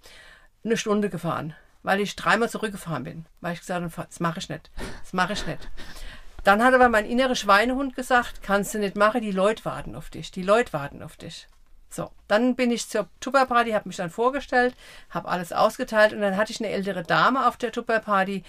[0.64, 1.54] eine Stunde gefahren.
[1.82, 3.26] Weil ich dreimal zurückgefahren bin.
[3.40, 4.70] Weil ich gesagt habe, das mache ich nicht.
[5.02, 5.68] Das mache ich nicht.
[6.44, 10.10] Dann hat aber mein innerer Schweinehund gesagt, kannst du nicht machen, die Leute warten auf
[10.10, 11.48] dich, die Leute warten auf dich.
[11.94, 14.74] So, dann bin ich zur Tupperparty, habe mich dann vorgestellt,
[15.10, 18.42] habe alles ausgeteilt und dann hatte ich eine ältere Dame auf der Tupperparty,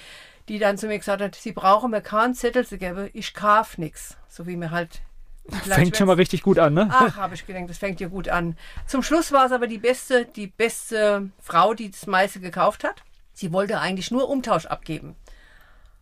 [0.49, 3.77] die dann zu mir gesagt hat, sie brauchen mir keinen Zettel zu geben, ich kauf
[3.77, 4.17] nichts.
[4.29, 5.03] So wie mir halt.
[5.61, 6.89] Fängt schon mal richtig gut an, ne?
[6.91, 8.57] Ach, habe ich gedacht, das fängt ja gut an.
[8.87, 13.03] Zum Schluss war es aber die beste, die beste Frau, die das meiste gekauft hat.
[13.33, 15.15] Sie wollte eigentlich nur Umtausch abgeben.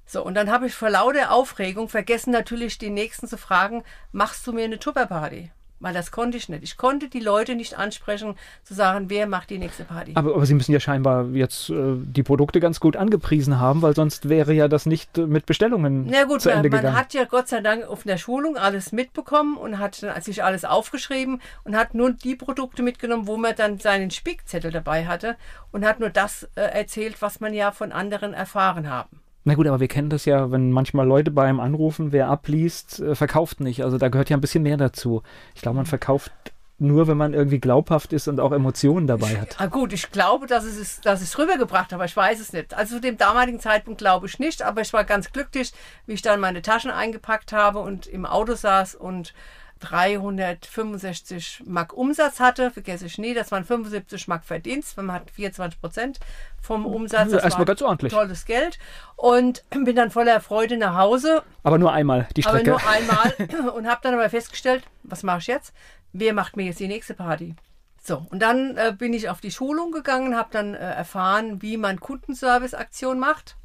[0.06, 4.48] So, und dann habe ich vor lauter Aufregung vergessen, natürlich die Nächsten zu fragen, machst
[4.48, 5.52] du mir eine Tupperparty?
[5.84, 6.64] Weil das konnte ich nicht.
[6.64, 10.14] Ich konnte die Leute nicht ansprechen, zu sagen, wer macht die nächste Party.
[10.16, 13.94] Aber, aber Sie müssen ja scheinbar jetzt äh, die Produkte ganz gut angepriesen haben, weil
[13.94, 16.94] sonst wäre ja das nicht äh, mit Bestellungen Na gut, zu Ende man, gegangen.
[16.94, 20.42] man hat ja Gott sei Dank auf der Schulung alles mitbekommen und hat dann sich
[20.42, 25.36] alles aufgeschrieben und hat nur die Produkte mitgenommen, wo man dann seinen Spickzettel dabei hatte
[25.74, 29.23] und hat nur das äh, erzählt, was man ja von anderen erfahren haben.
[29.46, 33.00] Na gut, aber wir kennen das ja, wenn manchmal Leute bei einem anrufen, wer abliest,
[33.00, 33.84] äh, verkauft nicht.
[33.84, 35.22] Also da gehört ja ein bisschen mehr dazu.
[35.54, 36.32] Ich glaube, man verkauft
[36.80, 39.60] nur, wenn man irgendwie glaubhaft ist und auch Emotionen dabei hat.
[39.60, 42.40] Ah gut, ich glaube, dass es, ist, dass ich es rübergebracht habe, aber ich weiß
[42.40, 42.74] es nicht.
[42.74, 45.72] Also zu dem damaligen Zeitpunkt glaube ich nicht, aber ich war ganz glücklich,
[46.06, 49.34] wie ich dann meine Taschen eingepackt habe und im Auto saß und
[49.84, 55.80] 365 Mark Umsatz hatte, vergesse ich nie, das waren 75 Mark Verdienst, man hat 24
[55.80, 56.20] Prozent
[56.62, 57.32] vom Umsatz.
[57.32, 58.14] Das Erstmal ganz ordentlich.
[58.14, 58.80] Tolles Geld
[59.16, 62.72] und bin dann voller Freude nach Hause, Aber nur einmal die aber Strecke.
[62.72, 65.74] nur einmal und habe dann aber festgestellt, was mache ich jetzt?
[66.14, 67.56] Wer macht mir jetzt die nächste Party?
[68.02, 71.78] So, und dann äh, bin ich auf die Schulung gegangen, habe dann äh, erfahren, wie
[71.78, 73.56] man Kundenservice-Aktion macht.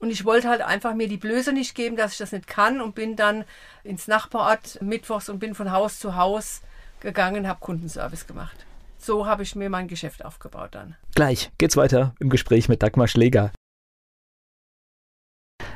[0.00, 2.80] Und ich wollte halt einfach mir die Blöße nicht geben, dass ich das nicht kann
[2.80, 3.44] und bin dann
[3.84, 6.62] ins Nachbarort mittwochs und bin von Haus zu Haus
[7.00, 8.56] gegangen, habe Kundenservice gemacht.
[8.98, 10.96] So habe ich mir mein Geschäft aufgebaut dann.
[11.14, 13.52] Gleich geht's weiter im Gespräch mit Dagmar Schläger.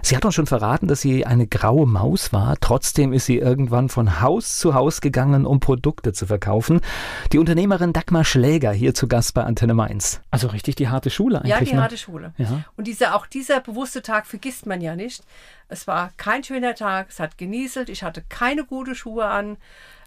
[0.05, 2.59] Sie hat uns schon verraten, dass sie eine graue Maus war.
[2.61, 6.83] Trotzdem ist sie irgendwann von Haus zu Haus gegangen, um Produkte zu verkaufen.
[7.33, 10.21] Die Unternehmerin Dagmar Schläger hier zu Gast bei Antenne Mainz.
[10.31, 11.53] Also richtig die harte Schule eigentlich.
[11.53, 11.81] Ja, die ne?
[11.81, 12.35] harte Schule.
[12.37, 12.65] Ja.
[12.77, 15.25] Und dieser, auch dieser bewusste Tag vergisst man ja nicht.
[15.69, 19.57] Es war kein schöner Tag, es hat genieselt, ich hatte keine gute Schuhe an.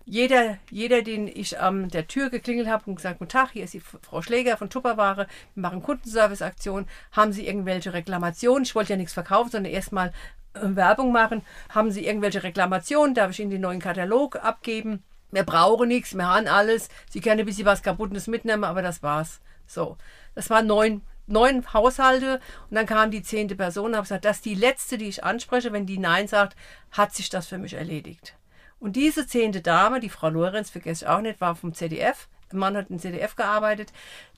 [0.10, 3.74] Jeder, jeder, den ich an der Tür geklingelt habe und gesagt, guten Tag, hier ist
[3.74, 8.64] die Frau Schläger von Tupperware, wir machen Kundenservice-Aktion, haben Sie irgendwelche Reklamationen?
[8.64, 10.14] Ich wollte ja nichts verkaufen, sondern erstmal
[10.54, 11.42] äh, Werbung machen.
[11.68, 13.16] Haben Sie irgendwelche Reklamationen?
[13.16, 15.04] Darf ich Ihnen den neuen Katalog abgeben?
[15.32, 16.88] Wir brauchen nichts, wir haben alles.
[17.10, 19.42] Sie können ein bisschen was Kaputtes mitnehmen, aber das war's.
[19.66, 19.98] So,
[20.36, 22.40] das waren neun, neun Haushalte
[22.70, 25.26] und dann kam die zehnte Person und habe gesagt, das ist die letzte, die ich
[25.26, 25.74] anspreche.
[25.74, 26.56] Wenn die Nein sagt,
[26.92, 28.37] hat sich das für mich erledigt.
[28.80, 32.28] Und diese zehnte Dame, die Frau Lorenz, vergesse ich auch nicht, war vom ZDF.
[32.52, 33.92] Der Mann hat im ZDF gearbeitet.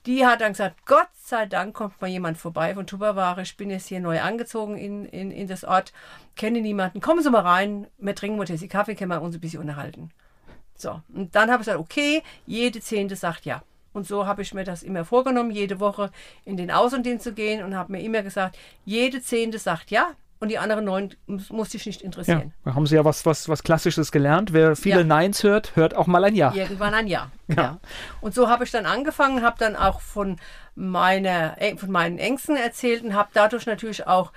[0.06, 3.42] Die hat dann gesagt, Gott sei Dank kommt mal jemand vorbei von Tupperware.
[3.42, 5.92] Ich bin jetzt hier neu angezogen in, in, in das Ort,
[6.34, 7.00] kenne niemanden.
[7.00, 10.10] Kommen Sie mal rein, wir trinken mal Tessie Kaffee, können wir uns ein bisschen unterhalten.
[10.74, 13.62] So, und dann habe ich gesagt, okay, jede Zehnte sagt ja.
[13.92, 16.10] Und so habe ich mir das immer vorgenommen, jede Woche
[16.44, 20.48] in den Außendienst zu gehen und habe mir immer gesagt, jede Zehnte sagt ja und
[20.48, 22.52] die anderen neun muss, dich nicht Ja, interessieren.
[22.64, 24.52] da haben Sie ja was, was, was Klassisches gelernt.
[24.52, 25.04] Wer viele Ja.
[25.04, 26.52] Neins hört, hört auch mal ein Ja.
[26.54, 27.30] Irgendwann ein Ja.
[27.48, 27.54] Ja.
[27.56, 27.80] ja.
[28.22, 30.36] Und so habe ich dann angefangen, habe dann auch von,
[30.74, 34.32] meiner, von meinen Ängsten erzählt und habe dadurch natürlich auch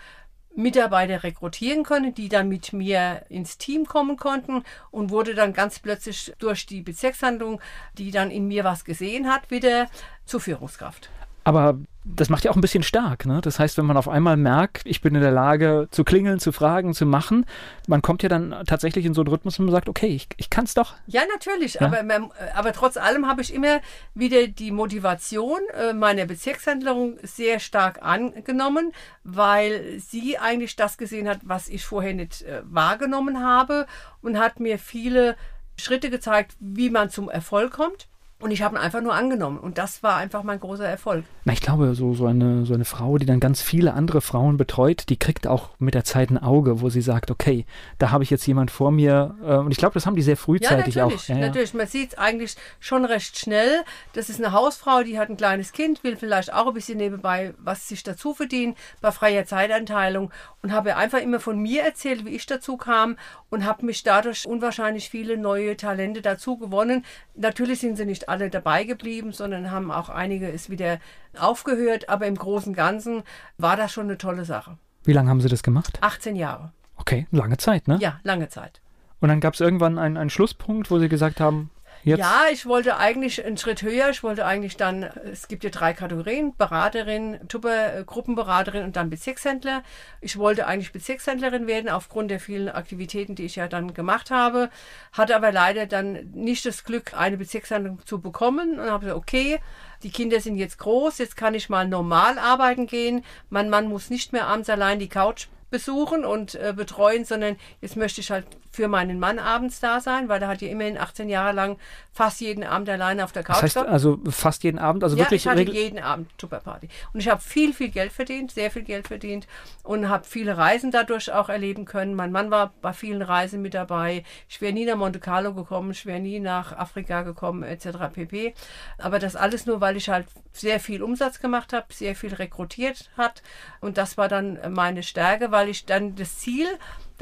[0.56, 5.80] Mitarbeiter rekrutieren können, die dann mit mir ins Team kommen konnten und wurde dann ganz
[5.80, 7.60] plötzlich durch die Bezirkshandlung,
[7.98, 9.88] die dann in mir was gesehen hat, wieder
[10.26, 11.10] zur Führungskraft.
[11.46, 13.26] Aber das macht ja auch ein bisschen stark.
[13.26, 13.40] Ne?
[13.42, 16.52] Das heißt, wenn man auf einmal merkt, ich bin in der Lage zu klingeln, zu
[16.52, 17.46] fragen, zu machen,
[17.88, 20.50] man kommt ja dann tatsächlich in so einen Rhythmus und man sagt, okay, ich, ich
[20.50, 20.96] kann es doch.
[21.08, 21.82] Ja, natürlich.
[21.82, 23.80] Aber, man- aber trotz allem habe ich immer
[24.14, 28.92] wieder die Motivation äh, meiner Bezirkshändlerin sehr stark angenommen,
[29.24, 33.86] weil sie eigentlich das gesehen hat, was ich vorher nicht äh, wahrgenommen habe
[34.22, 35.36] und hat mir viele
[35.78, 38.08] Schritte gezeigt, wie man zum Erfolg kommt.
[38.44, 39.58] Und ich habe ihn einfach nur angenommen.
[39.58, 41.24] Und das war einfach mein großer Erfolg.
[41.46, 44.58] Na, ich glaube, so, so, eine, so eine Frau, die dann ganz viele andere Frauen
[44.58, 47.66] betreut, die kriegt auch mit der Zeit ein Auge, wo sie sagt, okay,
[48.00, 49.36] da habe ich jetzt jemand vor mir.
[49.44, 51.22] Äh, und ich glaube, das haben die sehr Ja, frühzeitig natürlich.
[51.24, 51.28] auch.
[51.30, 51.48] Ja, ja.
[51.48, 51.74] natürlich.
[51.74, 53.84] Man sieht es eigentlich schon recht schnell.
[54.12, 57.54] Das ist eine Hausfrau, die hat ein kleines Kind, will vielleicht auch ein bisschen nebenbei
[57.58, 62.30] was sich dazu verdienen bei freier Zeitanteilung und habe einfach immer von mir erzählt, wie
[62.30, 63.18] ich dazu kam
[63.50, 67.06] und habe mich dadurch unwahrscheinlich viele neue Talente dazu gewonnen.
[67.36, 71.00] Natürlich sind sie nicht alle dabei geblieben, sondern haben auch einige es wieder
[71.38, 73.22] aufgehört, aber im Großen und Ganzen
[73.60, 74.78] war das schon eine tolle Sache.
[75.04, 76.00] Wie lange haben sie das gemacht?
[76.02, 76.72] 18 Jahre.
[76.98, 77.98] Okay, lange Zeit, ne?
[78.02, 78.82] Ja, lange Zeit.
[79.20, 81.70] Und dann gab es irgendwann einen, einen Schlusspunkt, wo sie gesagt haben,
[82.04, 82.20] jetzt?
[82.20, 84.10] Ja, ich wollte eigentlich einen Schritt höher.
[84.10, 89.10] Ich wollte eigentlich dann, es gibt ja drei Kategorien, Beraterin, Tupper, äh, Gruppenberaterin und dann
[89.10, 89.84] Bezirkshändler.
[90.22, 94.70] Ich wollte eigentlich Bezirkshändlerin werden aufgrund der vielen Aktivitäten, die ich ja dann gemacht habe.
[95.12, 99.60] Hatte aber leider dann nicht das Glück, eine Bezirkshandlung zu bekommen und habe gesagt, okay,
[100.04, 103.24] die Kinder sind jetzt groß, jetzt kann ich mal normal arbeiten gehen.
[103.50, 107.96] Mein Mann muss nicht mehr abends allein die Couch besuchen und äh, betreuen, sondern jetzt
[107.96, 111.30] möchte ich halt für meinen Mann abends da sein, weil er hat ja immerhin 18
[111.30, 111.78] Jahre lang
[112.12, 113.90] fast jeden Abend alleine auf der Couch Das heißt gehabt.
[113.90, 116.90] also fast jeden Abend, also Ja, wirklich ich hatte jeden Abend Tupperparty.
[117.14, 119.48] Und ich habe viel, viel Geld verdient, sehr viel Geld verdient
[119.84, 122.16] und habe viele Reisen dadurch auch erleben können.
[122.16, 124.24] Mein Mann war bei vielen Reisen mit dabei.
[124.50, 127.90] Ich wäre nie nach Monte Carlo gekommen, ich wäre nie nach Afrika gekommen, etc.
[128.12, 128.56] pp.
[128.98, 133.12] Aber das alles nur, weil ich halt sehr viel Umsatz gemacht habe, sehr viel rekrutiert
[133.18, 133.44] hat.
[133.82, 136.68] Und das war dann meine Stärke, weil ich dann das Ziel,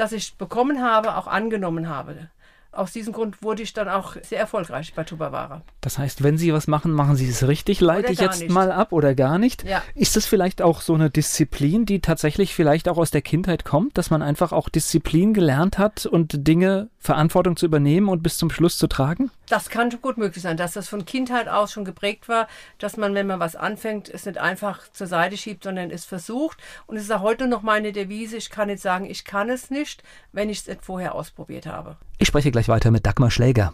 [0.01, 2.29] das ich bekommen habe, auch angenommen habe.
[2.73, 5.62] Aus diesem Grund wurde ich dann auch sehr erfolgreich bei Tupperware.
[5.81, 7.81] Das heißt, wenn Sie was machen, machen Sie es richtig.
[7.81, 8.51] Leite ich jetzt nicht.
[8.51, 9.63] mal ab oder gar nicht?
[9.63, 9.84] Ja.
[9.93, 13.97] Ist das vielleicht auch so eine Disziplin, die tatsächlich vielleicht auch aus der Kindheit kommt,
[13.97, 18.49] dass man einfach auch Disziplin gelernt hat und Dinge, Verantwortung zu übernehmen und bis zum
[18.49, 19.31] Schluss zu tragen?
[19.49, 23.13] Das kann gut möglich sein, dass das von Kindheit aus schon geprägt war, dass man,
[23.15, 26.57] wenn man was anfängt, es nicht einfach zur Seite schiebt, sondern es versucht.
[26.88, 29.69] Und es ist auch heute noch meine Devise, ich kann nicht sagen, ich kann es
[29.69, 31.97] nicht, wenn ich es nicht vorher ausprobiert habe.
[32.21, 33.73] Ich spreche gleich weiter mit Dagmar Schläger.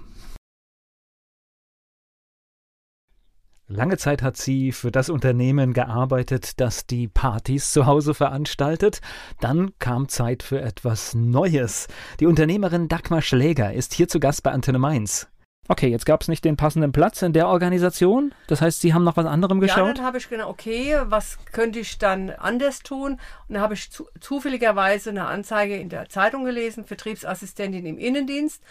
[3.68, 9.02] Lange Zeit hat sie für das Unternehmen gearbeitet, das die Partys zu Hause veranstaltet.
[9.42, 11.90] Dann kam Zeit für etwas Neues.
[12.22, 15.28] Die Unternehmerin Dagmar Schläger ist hier zu Gast bei Antenne Mainz.
[15.70, 18.34] Okay, jetzt gab es nicht den passenden Platz in der Organisation.
[18.48, 19.98] Das heißt, Sie haben nach was anderem Ja, geschaut?
[19.98, 23.14] dann habe ich gedacht, okay, was könnte ich dann anders tun?
[23.48, 28.62] Und dann habe ich zu, zufälligerweise eine Anzeige in der Zeitung gelesen, Vertriebsassistentin im Innendienst.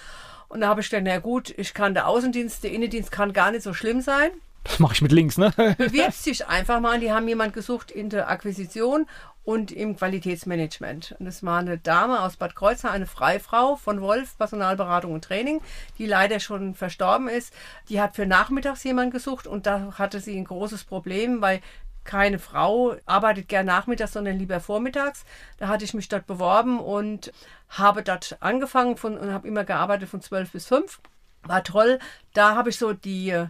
[0.49, 3.51] Und da habe ich gedacht, na gut, ich kann der Außendienst, der Innendienst kann gar
[3.51, 4.31] nicht so schlimm sein.
[4.65, 5.53] das mache ich mit links, ne?
[5.77, 6.99] bewirbst dich einfach mal.
[7.01, 9.07] Die haben jemand gesucht in der Akquisition
[9.47, 11.15] und im Qualitätsmanagement.
[11.19, 15.61] Und es war eine Dame aus Bad Kreuznach, eine Freifrau von Wolf, Personalberatung und Training,
[15.99, 17.55] die leider schon verstorben ist.
[17.89, 21.61] Die hat für nachmittags jemand gesucht und da hatte sie ein großes Problem, weil
[22.03, 25.25] keine Frau arbeitet gern nachmittags, sondern lieber vormittags.
[25.59, 27.33] Da hatte ich mich dort beworben und
[27.69, 31.01] habe dort angefangen von, und habe immer gearbeitet von 12 bis 5.
[31.45, 32.01] War toll.
[32.35, 33.47] Da habe ich so die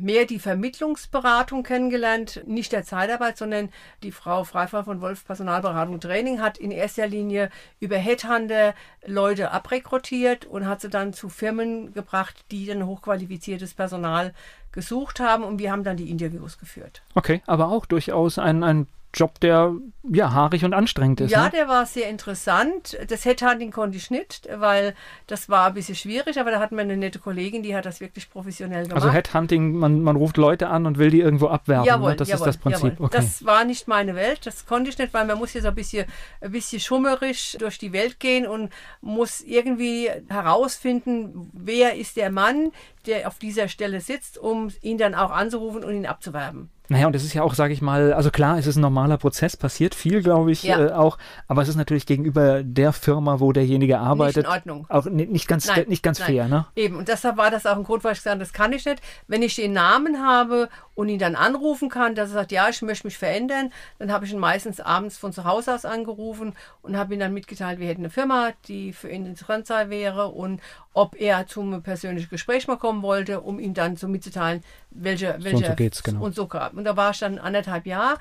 [0.00, 3.70] mehr die Vermittlungsberatung kennengelernt, nicht der Zeitarbeit, sondern
[4.02, 8.74] die Frau Freifrau von Wolf Personalberatung Training hat in erster Linie über Headhunter
[9.06, 14.34] Leute abrekrutiert und hat sie dann zu Firmen gebracht, die dann hochqualifiziertes Personal
[14.72, 17.02] gesucht haben und wir haben dann die Interviews geführt.
[17.14, 19.74] Okay, aber auch durchaus ein, ein Job, der
[20.08, 21.30] ja haarig und anstrengend ist.
[21.30, 21.50] Ja, ne?
[21.50, 22.96] der war sehr interessant.
[23.08, 24.94] Das Headhunting konnte ich nicht, weil
[25.26, 28.00] das war ein bisschen schwierig, aber da hatten wir eine nette Kollegin, die hat das
[28.00, 29.02] wirklich professionell gemacht.
[29.02, 31.86] Also Headhunting, man, man ruft Leute an und will die irgendwo abwerben.
[31.86, 32.16] Jawohl, ne?
[32.16, 33.00] Das jawohl, ist das Prinzip.
[33.00, 33.16] Okay.
[33.16, 36.06] Das war nicht meine Welt, das konnte ich nicht, weil man muss jetzt ein bisschen,
[36.40, 38.70] ein bisschen schummerisch durch die Welt gehen und
[39.00, 42.70] muss irgendwie herausfinden, wer ist der Mann,
[43.06, 46.70] der auf dieser Stelle sitzt, um ihn dann auch anzurufen und ihn abzuwerben.
[46.90, 49.16] Naja, und es ist ja auch, sage ich mal, also klar, es ist ein normaler
[49.16, 50.86] Prozess, passiert viel, glaube ich, Ja.
[50.88, 54.86] äh, auch, aber es ist natürlich gegenüber der Firma, wo derjenige arbeitet, Nicht in Ordnung.
[54.88, 56.26] auch ni- nicht ganz, Nein, nicht ganz nein.
[56.28, 56.66] fair, ne?
[56.74, 58.84] Eben, und deshalb war das auch ein Grund, weil ich gesagt habe, das kann ich
[58.84, 59.00] nicht.
[59.28, 60.68] Wenn ich den Namen habe
[61.00, 64.26] und ihn dann anrufen kann, dass er sagt, ja, ich möchte mich verändern, dann habe
[64.26, 67.88] ich ihn meistens abends von zu Hause aus angerufen und habe ihm dann mitgeteilt, wir
[67.88, 70.60] hätten eine Firma, die für ihn interessant sei wäre und
[70.92, 75.56] ob er zum persönlichen Gespräch mal kommen wollte, um ihm dann so mitzuteilen, welche, welche
[75.56, 76.22] und so geht's, genau.
[76.22, 76.46] und so.
[76.74, 78.18] Und da war ich dann anderthalb Jahre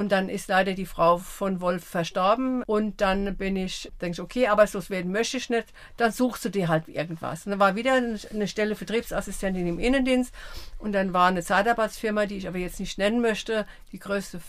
[0.00, 4.20] und dann ist leider die Frau von Wolf verstorben und dann bin ich, denke ich,
[4.22, 5.66] okay, arbeitslos werden möchte ich nicht,
[5.98, 7.44] dann suchst du dir halt irgendwas.
[7.44, 10.34] Und dann war wieder eine Stelle Vertriebsassistentin im Innendienst
[10.78, 14.40] und dann war eine Zeitarbeitsfirma, die ich aber jetzt nicht nennen möchte, die größte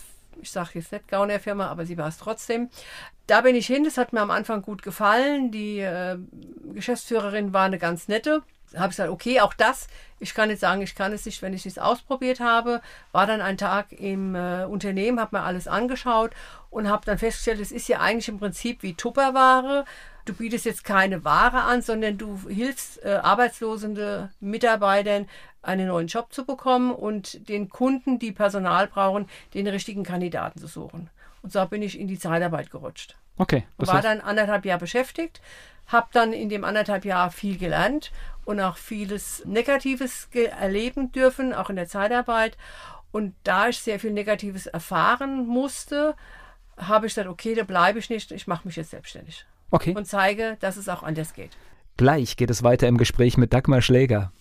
[0.42, 2.70] ich sage jetzt nicht Gauner Firma, aber sie war es trotzdem.
[3.28, 5.52] Da bin ich hin, das hat mir am Anfang gut gefallen.
[5.52, 6.18] Die äh,
[6.74, 8.42] Geschäftsführerin war eine ganz nette.
[8.76, 9.88] Habe ich gesagt, okay, auch das,
[10.20, 12.82] ich kann nicht sagen, ich kann es nicht, wenn ich es ausprobiert habe.
[13.12, 16.32] War dann ein Tag im äh, Unternehmen, habe mir alles angeschaut
[16.70, 19.86] und habe dann festgestellt, es ist ja eigentlich im Prinzip wie Tupperware.
[20.26, 25.28] Du bietest jetzt keine Ware an, sondern du hilfst äh, arbeitslosende Mitarbeitern,
[25.64, 30.68] einen neuen Job zu bekommen und den Kunden, die Personal brauchen, den richtigen Kandidaten zu
[30.68, 31.10] suchen.
[31.42, 33.16] Und so bin ich in die Zeitarbeit gerutscht.
[33.38, 33.64] Okay.
[33.78, 35.42] War dann anderthalb Jahre beschäftigt,
[35.88, 38.12] habe dann in dem anderthalb Jahr viel gelernt
[38.46, 42.58] und auch vieles Negatives erleben dürfen, auch in der Zeitarbeit.
[43.12, 46.16] Und da ich sehr viel Negatives erfahren musste,
[46.78, 49.94] habe ich gesagt, okay, da bleibe ich nicht, ich mache mich jetzt selbstständig okay.
[49.96, 51.52] und zeige, dass es auch anders geht.
[51.98, 54.32] Gleich geht es weiter im Gespräch mit Dagmar Schläger.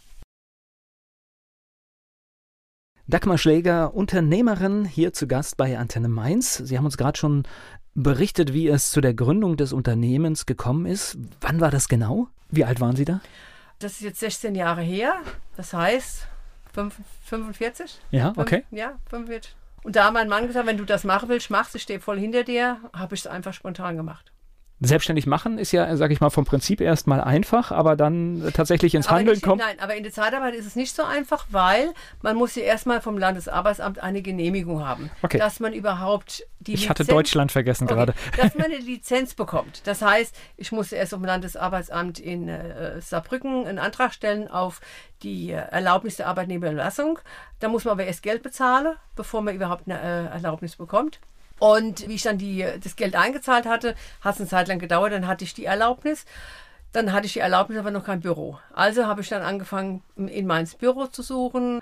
[3.06, 6.58] Dagmar Schläger, Unternehmerin, hier zu Gast bei Antenne Mainz.
[6.58, 7.42] Sie haben uns gerade schon
[7.94, 11.18] berichtet, wie es zu der Gründung des Unternehmens gekommen ist.
[11.40, 12.28] Wann war das genau?
[12.50, 13.20] Wie alt waren Sie da?
[13.80, 15.16] Das ist jetzt 16 Jahre her.
[15.56, 16.28] Das heißt
[16.72, 18.00] 45?
[18.10, 18.64] Ja, okay.
[18.70, 19.56] ja, 45.
[19.82, 22.18] Und da hat mein Mann gesagt, wenn du das machen willst, machst, ich stehe voll
[22.18, 24.32] hinter dir, habe ich es einfach spontan gemacht.
[24.82, 29.08] Selbstständig machen ist ja, sage ich mal, vom Prinzip erstmal einfach, aber dann tatsächlich ins
[29.08, 29.60] aber Handeln nicht, kommt.
[29.60, 33.02] Nein, aber in der Zeitarbeit ist es nicht so einfach, weil man muss ja erstmal
[33.02, 35.38] vom Landesarbeitsamt eine Genehmigung haben, Okay.
[35.38, 38.14] dass man überhaupt die Ich hatte Lizenz- Deutschland vergessen Okay, gerade.
[38.38, 39.82] Dass man eine Lizenz bekommt.
[39.86, 44.80] Das heißt, ich musste erst dem Landesarbeitsamt in äh, Saarbrücken einen Antrag stellen auf
[45.22, 47.18] die äh, Erlaubnis der Arbeitnehmerüberlassung.
[47.60, 51.20] Da muss man aber erst Geld bezahlen, bevor man überhaupt eine äh, Erlaubnis bekommt.
[51.60, 55.12] Und wie ich dann die, das Geld eingezahlt hatte, hat es eine Zeit lang gedauert,
[55.12, 56.24] dann hatte ich die Erlaubnis.
[56.92, 58.58] Dann hatte ich die Erlaubnis, aber noch kein Büro.
[58.72, 61.80] Also habe ich dann angefangen, in Mainz Büro zu suchen.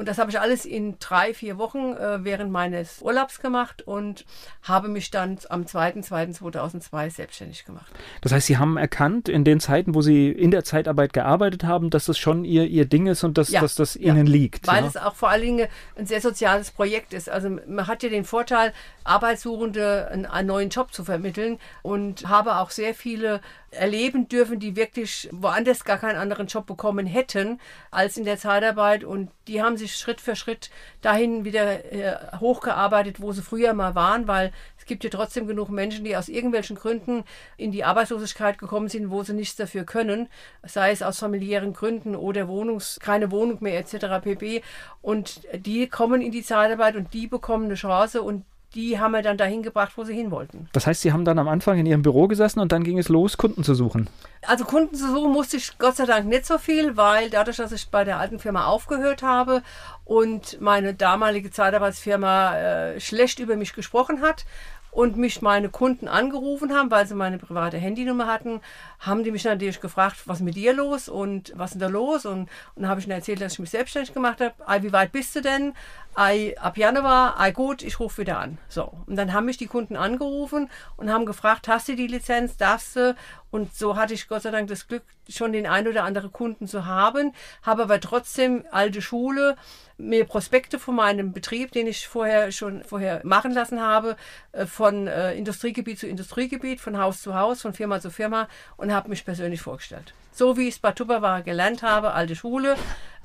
[0.00, 4.24] Und das habe ich alles in drei, vier Wochen äh, während meines Urlaubs gemacht und
[4.62, 7.92] habe mich dann am 2.2.2002 selbstständig gemacht.
[8.22, 11.90] Das heißt, Sie haben erkannt, in den Zeiten, wo Sie in der Zeitarbeit gearbeitet haben,
[11.90, 14.14] dass das schon Ihr, Ihr Ding ist und dass, Ja, dass das ja.
[14.14, 14.66] Ihnen liegt.
[14.66, 14.88] Weil ja?
[14.88, 17.28] es auch vor allen Dingen ein sehr soziales Projekt ist.
[17.28, 18.72] Also man hat ja den Vorteil,
[19.04, 24.76] Arbeitssuchende einen, einen neuen Job zu vermitteln und habe auch sehr viele erleben dürfen, die
[24.76, 29.04] wirklich woanders gar keinen anderen Job bekommen hätten als in der Zeitarbeit.
[29.04, 30.70] Und die haben sich Schritt für Schritt
[31.02, 35.68] dahin wieder äh, hochgearbeitet, wo sie früher mal waren, weil es gibt ja trotzdem genug
[35.68, 37.24] Menschen, die aus irgendwelchen Gründen
[37.56, 40.28] in die Arbeitslosigkeit gekommen sind, wo sie nichts dafür können,
[40.64, 44.22] sei es aus familiären Gründen oder Wohnungs, keine Wohnung mehr etc.
[44.22, 44.62] pp.
[45.00, 49.22] Und die kommen in die Zeitarbeit und die bekommen eine Chance und die haben wir
[49.22, 50.68] dann dahin gebracht, wo sie hin wollten.
[50.72, 53.08] Das heißt, Sie haben dann am Anfang in Ihrem Büro gesessen und dann ging es
[53.08, 54.08] los, Kunden zu suchen.
[54.46, 57.72] Also Kunden zu suchen musste ich Gott sei Dank nicht so viel, weil dadurch, dass
[57.72, 59.62] ich bei der alten Firma aufgehört habe
[60.04, 64.44] und meine damalige Zeitarbeitsfirma äh, schlecht über mich gesprochen hat
[64.92, 68.60] und mich meine Kunden angerufen haben, weil sie meine private Handynummer hatten,
[68.98, 71.86] haben die mich natürlich gefragt, was ist mit dir los und was ist denn da
[71.88, 72.26] los?
[72.26, 72.40] Und,
[72.74, 74.82] und dann habe ich ihnen erzählt, dass ich mich selbstständig gemacht habe.
[74.82, 75.74] Wie weit bist du denn?
[76.14, 78.58] Ei, ab Januar, ei gut, ich rufe wieder an.
[78.68, 78.92] So.
[79.06, 82.96] Und dann haben mich die Kunden angerufen und haben gefragt, hast du die Lizenz, darfst
[82.96, 83.14] du?
[83.50, 86.66] Und so hatte ich Gott sei Dank das Glück, schon den ein oder andere Kunden
[86.66, 89.56] zu haben, habe aber trotzdem alte Schule,
[89.98, 94.16] mir Prospekte von meinem Betrieb, den ich vorher schon vorher machen lassen habe,
[94.52, 98.92] äh, von äh, Industriegebiet zu Industriegebiet, von Haus zu Haus, von Firma zu Firma und
[98.92, 100.12] habe mich persönlich vorgestellt.
[100.32, 102.76] So wie ich es bei Tupperware gelernt habe, alte Schule,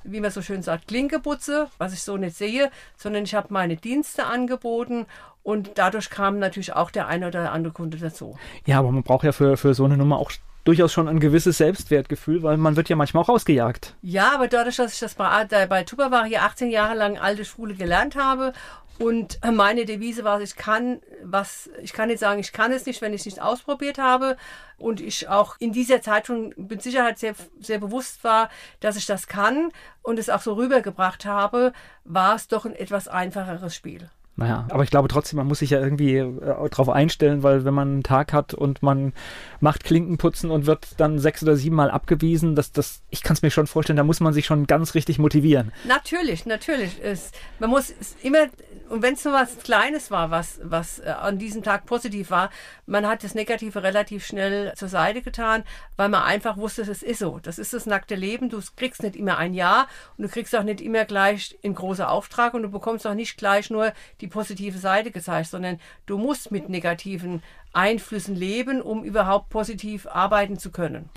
[0.05, 3.75] wie man so schön sagt, Klinkeputze, was ich so nicht sehe, sondern ich habe meine
[3.75, 5.05] Dienste angeboten
[5.43, 8.37] und dadurch kam natürlich auch der eine oder andere Kunde dazu.
[8.65, 10.31] Ja, aber man braucht ja für, für so eine Nummer auch
[10.63, 13.95] durchaus schon ein gewisses Selbstwertgefühl, weil man wird ja manchmal auch rausgejagt.
[14.01, 17.45] Ja, aber dadurch, dass ich das bei, da- bei Tupperware hier 18 Jahre lang alte
[17.45, 18.51] Schule gelernt habe
[18.99, 23.01] und meine Devise war, ich kann was, ich kann nicht sagen, ich kann es nicht,
[23.01, 24.37] wenn ich es nicht ausprobiert habe
[24.77, 29.05] und ich auch in dieser Zeit schon mit Sicherheit sehr, sehr bewusst war, dass ich
[29.05, 34.09] das kann und es auch so rübergebracht habe, war es doch ein etwas einfacheres Spiel.
[34.37, 37.73] Naja, aber ich glaube trotzdem, man muss sich ja irgendwie äh, drauf einstellen, weil wenn
[37.73, 39.13] man einen Tag hat und man
[39.61, 43.41] macht Klinkenputzen und wird dann sechs oder sieben Mal abgewiesen, das, das, ich kann es
[43.43, 45.71] mir schon vorstellen, da muss man sich schon ganz richtig motivieren.
[45.87, 46.99] Natürlich, natürlich.
[47.01, 48.47] Es, man muss immer,
[48.89, 52.49] und wenn es nur was Kleines war, was, was äh, an diesem Tag positiv war,
[52.85, 55.63] man hat das Negative relativ schnell zur Seite getan,
[55.95, 57.39] weil man einfach wusste, es ist so.
[57.41, 58.49] Das ist das nackte Leben.
[58.49, 62.09] Du kriegst nicht immer ein Ja und du kriegst auch nicht immer gleich in großer
[62.09, 66.51] Auftrag und du bekommst auch nicht gleich nur die positive Seite gezeigt, sondern du musst
[66.51, 67.41] mit negativen
[67.73, 71.09] Einflüssen leben, um überhaupt positiv arbeiten zu können.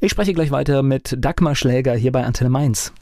[0.00, 2.92] Ich spreche gleich weiter mit Dagmar Schläger hier bei Antenne Mainz.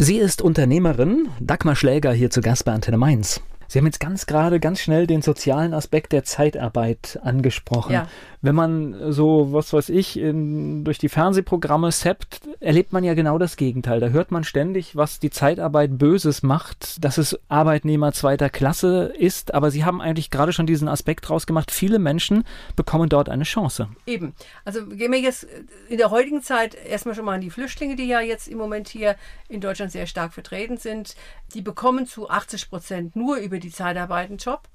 [0.00, 3.40] Sie ist Unternehmerin, Dagmar Schläger hier zu Gast bei Antenne Mainz.
[3.66, 7.94] Sie haben jetzt ganz gerade ganz schnell den sozialen Aspekt der Zeitarbeit angesprochen.
[7.94, 8.06] Ja.
[8.40, 13.36] Wenn man so, was weiß ich, in, durch die Fernsehprogramme seppt, erlebt man ja genau
[13.36, 13.98] das Gegenteil.
[13.98, 19.54] Da hört man ständig, was die Zeitarbeit Böses macht, dass es Arbeitnehmer zweiter Klasse ist.
[19.54, 21.72] Aber Sie haben eigentlich gerade schon diesen Aspekt draus gemacht.
[21.72, 22.44] Viele Menschen
[22.76, 23.88] bekommen dort eine Chance.
[24.06, 24.34] Eben.
[24.64, 25.46] Also gehen wir jetzt
[25.88, 28.88] in der heutigen Zeit erstmal schon mal an die Flüchtlinge, die ja jetzt im Moment
[28.88, 29.16] hier
[29.48, 31.16] in Deutschland sehr stark vertreten sind.
[31.54, 34.68] Die bekommen zu 80 Prozent nur über die Zeitarbeit einen Job.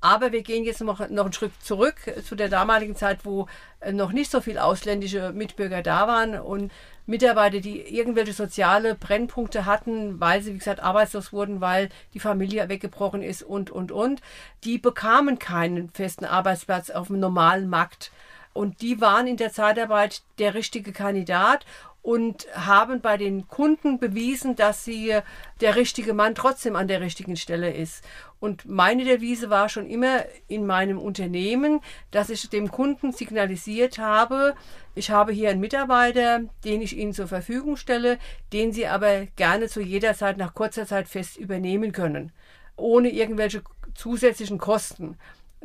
[0.00, 3.46] Aber wir gehen jetzt noch, noch einen Schritt zurück zu der damaligen Zeit, wo
[3.80, 6.70] äh, noch nicht so viele ausländische Mitbürger da waren und
[7.06, 12.68] Mitarbeiter, die irgendwelche soziale Brennpunkte hatten, weil sie, wie gesagt, arbeitslos wurden, weil die Familie
[12.68, 14.20] weggebrochen ist und, und, und,
[14.64, 18.10] die bekamen keinen festen Arbeitsplatz auf dem normalen Markt.
[18.52, 21.64] Und die waren in der Zeitarbeit der richtige Kandidat.
[22.06, 25.18] Und haben bei den Kunden bewiesen, dass sie
[25.60, 28.04] der richtige Mann trotzdem an der richtigen Stelle ist.
[28.38, 31.80] Und meine Devise war schon immer in meinem Unternehmen,
[32.12, 34.54] dass ich dem Kunden signalisiert habe,
[34.94, 38.18] ich habe hier einen Mitarbeiter, den ich Ihnen zur Verfügung stelle,
[38.52, 42.30] den Sie aber gerne zu jeder Zeit nach kurzer Zeit fest übernehmen können,
[42.76, 43.62] ohne irgendwelche
[43.96, 45.18] zusätzlichen Kosten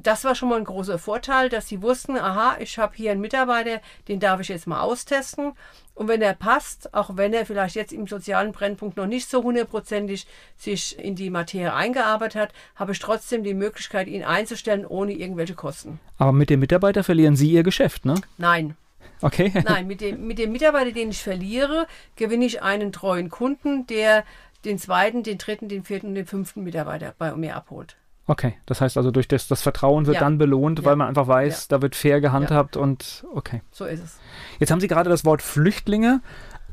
[0.04, 3.22] das war schon mal ein großer Vorteil, dass sie wussten, aha, ich habe hier einen
[3.22, 5.54] Mitarbeiter, den darf ich jetzt mal austesten.
[5.93, 9.43] Und wenn er passt, auch wenn er vielleicht jetzt im sozialen Brennpunkt noch nicht so
[9.43, 10.26] hundertprozentig
[10.58, 15.56] sich in die Materie eingearbeitet hat, habe ich trotzdem die Möglichkeit, ihn einzustellen, ohne irgendwelche
[15.56, 15.99] Kosten.
[16.18, 18.16] Aber mit dem Mitarbeiter verlieren Sie Ihr Geschäft, ne?
[18.38, 18.76] Nein.
[19.22, 19.52] Okay.
[19.66, 24.24] Nein, mit dem, mit dem Mitarbeiter, den ich verliere, gewinne ich einen treuen Kunden, der
[24.66, 27.97] den zweiten, den dritten, den vierten und den fünften Mitarbeiter bei mir abholt.
[28.28, 30.22] Okay, das heißt also durch das, das Vertrauen wird Ja.
[30.22, 30.86] dann belohnt, Ja.
[30.86, 31.78] weil man einfach weiß, Ja.
[31.78, 33.62] da wird fair gehandhabt und okay.
[33.72, 34.20] So ist es.
[34.60, 36.22] Jetzt haben Sie gerade das Wort Flüchtlinge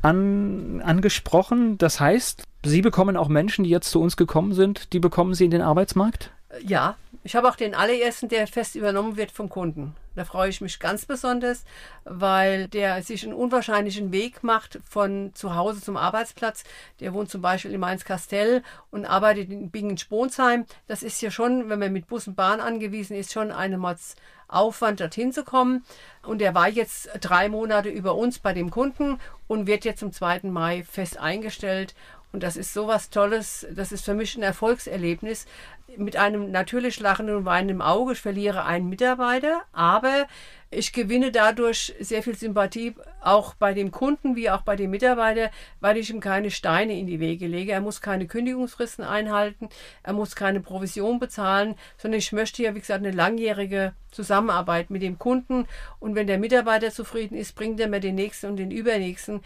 [0.01, 1.77] an, angesprochen.
[1.77, 5.45] Das heißt, Sie bekommen auch Menschen, die jetzt zu uns gekommen sind, die bekommen Sie
[5.45, 6.31] in den Arbeitsmarkt?
[6.63, 9.95] Ja, ich habe auch den allerersten, der fest übernommen wird vom Kunden.
[10.15, 11.63] Da freue ich mich ganz besonders,
[12.05, 16.63] weil der sich einen unwahrscheinlichen Weg macht von zu Hause zum Arbeitsplatz.
[16.99, 20.65] Der wohnt zum Beispiel in Mainz-Kastell und arbeitet in Bingen-Sponsheim.
[20.87, 24.15] Das ist ja schon, wenn man mit Bus und Bahn angewiesen ist, schon eine Mords
[24.49, 25.85] Aufwand, dorthin zu kommen.
[26.23, 30.11] Und er war jetzt drei Monate über uns bei dem Kunden und wird jetzt zum
[30.11, 30.41] 2.
[30.43, 31.93] Mai fest eingestellt.
[32.31, 33.65] Und das ist sowas Tolles.
[33.71, 35.47] Das ist für mich ein Erfolgserlebnis.
[35.97, 38.13] Mit einem natürlich lachenden und weinenden Auge.
[38.13, 40.27] Ich verliere einen Mitarbeiter, aber
[40.69, 45.49] ich gewinne dadurch sehr viel Sympathie auch bei dem Kunden wie auch bei dem Mitarbeiter,
[45.79, 47.71] weil ich ihm keine Steine in die Wege lege.
[47.71, 49.69] Er muss keine Kündigungsfristen einhalten,
[50.03, 55.01] er muss keine Provision bezahlen, sondern ich möchte ja, wie gesagt, eine langjährige Zusammenarbeit mit
[55.01, 55.65] dem Kunden.
[55.99, 59.41] Und wenn der Mitarbeiter zufrieden ist, bringt er mir den nächsten und den übernächsten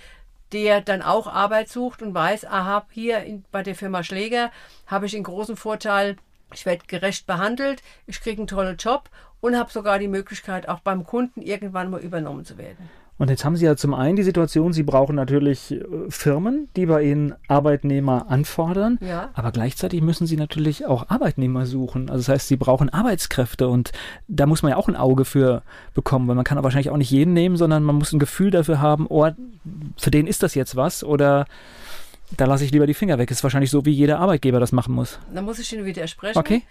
[0.54, 4.52] der dann auch Arbeit sucht und weiß, aha, hier in, bei der Firma Schläger
[4.88, 6.18] habe ich den großen Vorteil,
[6.54, 9.10] ich werde gerecht behandelt, ich kriege einen tollen Job
[9.42, 12.90] und habe sogar die Möglichkeit, auch beim Kunden irgendwann mal übernommen zu werden.
[13.20, 16.88] Und jetzt haben Sie ja zum einen die Situation, Sie brauchen natürlich äh, Firmen, die
[16.88, 19.30] bei Ihnen Arbeitnehmer anfordern, Ja.
[19.34, 22.10] aber gleichzeitig müssen Sie natürlich auch Arbeitnehmer suchen.
[22.10, 23.92] Also das heißt, Sie brauchen Arbeitskräfte und
[24.28, 25.62] da muss man ja auch ein Auge für
[25.94, 28.82] bekommen, weil man kann wahrscheinlich auch nicht jeden nehmen, sondern man muss ein Gefühl dafür
[28.82, 29.30] haben, oh,
[29.98, 31.46] für den ist das jetzt was oder
[32.36, 33.30] da lasse ich lieber die Finger weg.
[33.30, 35.20] Ist wahrscheinlich so, wie jeder Arbeitgeber das machen muss.
[35.34, 36.38] Da muss ich Ihnen widersprechen.
[36.40, 36.64] Okay?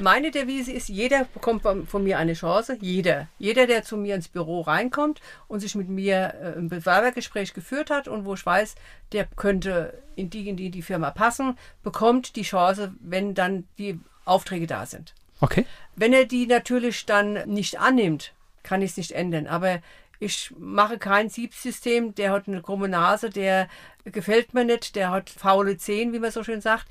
[0.00, 2.78] Meine Devise ist, jeder bekommt von von mir eine Chance.
[2.80, 3.28] Jeder.
[3.38, 7.90] Jeder, der zu mir ins Büro reinkommt und sich mit mir äh, ein Bewerbergespräch geführt
[7.90, 8.74] hat und wo ich weiß,
[9.12, 13.98] der könnte in die, in die, die Firma passen, bekommt die Chance, wenn dann die
[14.24, 15.14] Aufträge da sind.
[15.40, 15.66] Okay.
[15.96, 18.32] Wenn er die natürlich dann nicht annimmt,
[18.62, 19.46] kann ich es nicht ändern.
[19.46, 19.80] Aber
[20.20, 23.68] ich mache kein Siebsystem, der hat eine krumme Nase, der
[24.04, 26.86] gefällt mir nicht, der hat faule Zehen, wie man so schön sagt.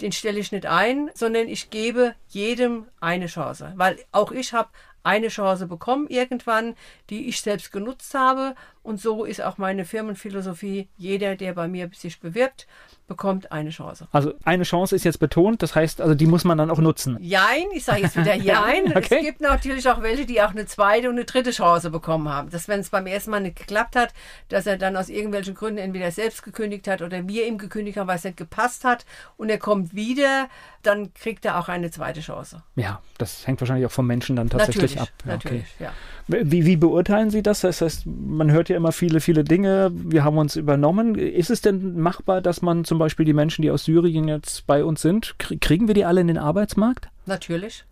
[0.00, 3.72] Den stelle ich nicht ein, sondern ich gebe jedem eine Chance.
[3.76, 4.68] Weil auch ich habe
[5.02, 6.74] eine Chance bekommen irgendwann,
[7.10, 8.54] die ich selbst genutzt habe.
[8.86, 10.88] Und so ist auch meine Firmenphilosophie.
[10.96, 12.68] Jeder, der bei mir sich bewirbt,
[13.08, 14.06] bekommt eine Chance.
[14.12, 17.18] Also eine Chance ist jetzt betont, das heißt, also die muss man dann auch nutzen.
[17.20, 18.84] Jein, ich sage jetzt wieder Jein.
[18.96, 19.16] Okay.
[19.18, 22.48] Es gibt natürlich auch welche, die auch eine zweite und eine dritte Chance bekommen haben.
[22.50, 24.14] Dass wenn es beim ersten Mal nicht geklappt hat,
[24.48, 28.06] dass er dann aus irgendwelchen Gründen entweder selbst gekündigt hat oder wir ihm gekündigt haben,
[28.06, 29.04] weil es nicht gepasst hat
[29.36, 30.48] und er kommt wieder,
[30.82, 32.62] dann kriegt er auch eine zweite Chance.
[32.76, 35.08] Ja, das hängt wahrscheinlich auch vom Menschen dann tatsächlich natürlich, ab.
[35.24, 35.92] Ja, natürlich, ja.
[36.28, 37.60] Wie, wie beurteilen Sie das?
[37.60, 39.90] Das heißt, man hört ja immer viele, viele Dinge.
[39.92, 41.16] Wir haben uns übernommen.
[41.16, 44.84] Ist es denn machbar, dass man zum Beispiel die Menschen, die aus Syrien jetzt bei
[44.84, 47.08] uns sind, krie- kriegen wir die alle in den Arbeitsmarkt?
[47.26, 47.84] Natürlich.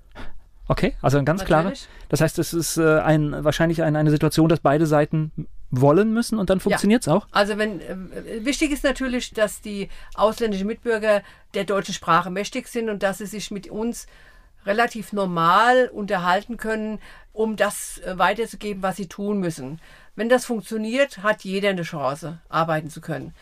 [0.69, 1.65] Okay, also ein ganz klare.
[1.65, 1.89] Natürlich.
[2.09, 5.33] Das heißt, es ist äh, ein, wahrscheinlich ein, eine Situation, dass beide Seiten
[5.71, 7.27] wollen müssen und dann funktioniert es auch.
[7.33, 7.97] Also wenn äh,
[8.45, 11.23] wichtig ist natürlich, dass die ausländischen Mitbürger
[11.55, 14.07] der deutschen Sprache mächtig sind und dass sie sich mit uns
[14.67, 16.99] relativ normal unterhalten können,
[17.33, 19.81] um das äh, weiterzugeben, was sie tun müssen.
[20.17, 23.35] Wenn das funktioniert, hat jeder eine Chance, arbeiten zu können.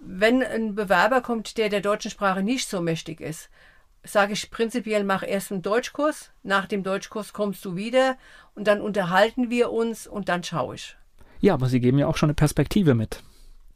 [0.00, 3.48] Wenn ein Bewerber kommt, der der deutschen Sprache nicht so mächtig ist,
[4.04, 6.30] sage ich prinzipiell, mach erst einen Deutschkurs.
[6.42, 8.16] Nach dem Deutschkurs kommst du wieder
[8.54, 10.96] und dann unterhalten wir uns und dann schaue ich.
[11.40, 13.22] Ja, aber Sie geben ja auch schon eine Perspektive mit.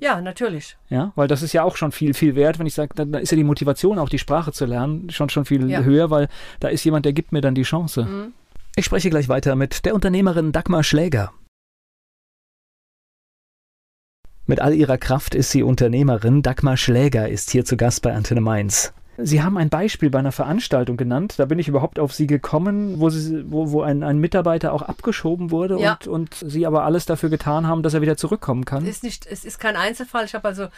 [0.03, 0.77] Ja, natürlich.
[0.89, 3.21] Ja, weil das ist ja auch schon viel, viel wert, wenn ich sage, da, da
[3.21, 5.83] ist ja die Motivation, auch die Sprache zu lernen, schon, schon viel Ja.
[5.83, 6.29] höher, weil
[6.59, 8.33] da ist jemand, der gibt mir dann die Chance.
[8.75, 11.33] Ich spreche gleich weiter mit der Unternehmerin Dagmar Schläger.
[14.47, 16.43] Mit all ihrer Kraft ist sie Unternehmerin.
[16.43, 18.93] Dagmar Schläger ist hier zu Gast bei Antenne Mainz.
[19.19, 21.35] Sie haben ein Beispiel bei einer Veranstaltung genannt.
[21.37, 24.83] Da bin ich überhaupt auf Sie gekommen, wo, Sie, wo, wo ein, ein Mitarbeiter auch
[24.83, 25.93] abgeschoben wurde Ja.
[25.93, 28.87] und, und Sie aber alles dafür getan haben, dass er wieder zurückkommen kann.
[28.87, 30.25] ist nicht, es ist kein Einzelfall.
[30.25, 30.69] Ich habe also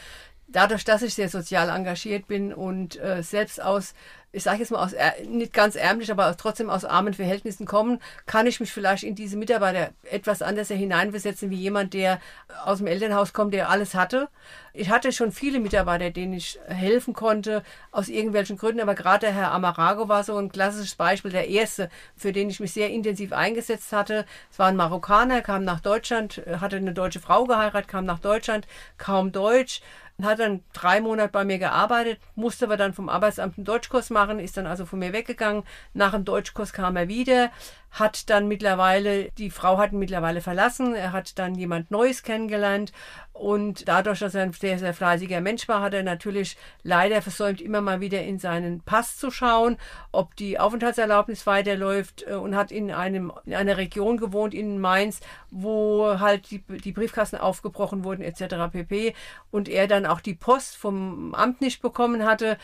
[0.48, 3.94] dadurch, dass ich sehr sozial engagiert bin und äh, selbst aus,
[4.34, 4.94] ich sage jetzt mal aus
[5.26, 9.36] nicht ganz ärmlich, aber trotzdem aus armen Verhältnissen kommen, kann ich mich vielleicht in diese
[9.36, 12.20] Mitarbeiter etwas anders hineinversetzen wie jemand, der
[12.64, 14.28] aus dem Elternhaus kommt, der alles hatte.
[14.72, 17.62] Ich hatte schon viele Mitarbeiter, denen ich helfen konnte,
[17.92, 21.88] aus irgendwelchen Gründen, aber gerade der Herr Amarago war so ein klassisches Beispiel, der erste,
[22.16, 24.26] für den ich mich sehr intensiv eingesetzt hatte.
[24.50, 28.18] Es war ein Marokkaner, kam nach Deutschland, äh, hatte eine deutsche Frau geheiratet, kam nach
[28.18, 28.66] Deutschland,
[28.98, 29.80] kaum Deutsch,
[30.22, 34.38] hat dann drei Monate bei mir gearbeitet, musste aber dann vom Arbeitsamt einen Deutschkurs machen,
[34.38, 35.64] ist dann also von mir weggegangen.
[35.92, 37.50] Nach dem Deutschkurs kam er wieder,
[37.94, 42.92] hat dann mittlerweile, die Frau hat ihn mittlerweile verlassen, er hat dann jemand Neues kennengelernt
[43.32, 47.60] und dadurch, dass er ein sehr, sehr fleißiger Mensch war, hat er natürlich leider versäumt,
[47.60, 49.76] immer mal wieder in seinen Pass zu schauen,
[50.10, 55.20] ob die Aufenthaltserlaubnis weiterläuft äh, und hat in, einem, in einer Region gewohnt, in Mainz,
[55.50, 58.72] wo halt die, die Briefkasten aufgebrochen wurden etc.
[58.72, 59.14] pp.
[59.52, 62.58] Und er dann auch die Post vom Amt nicht bekommen hatte.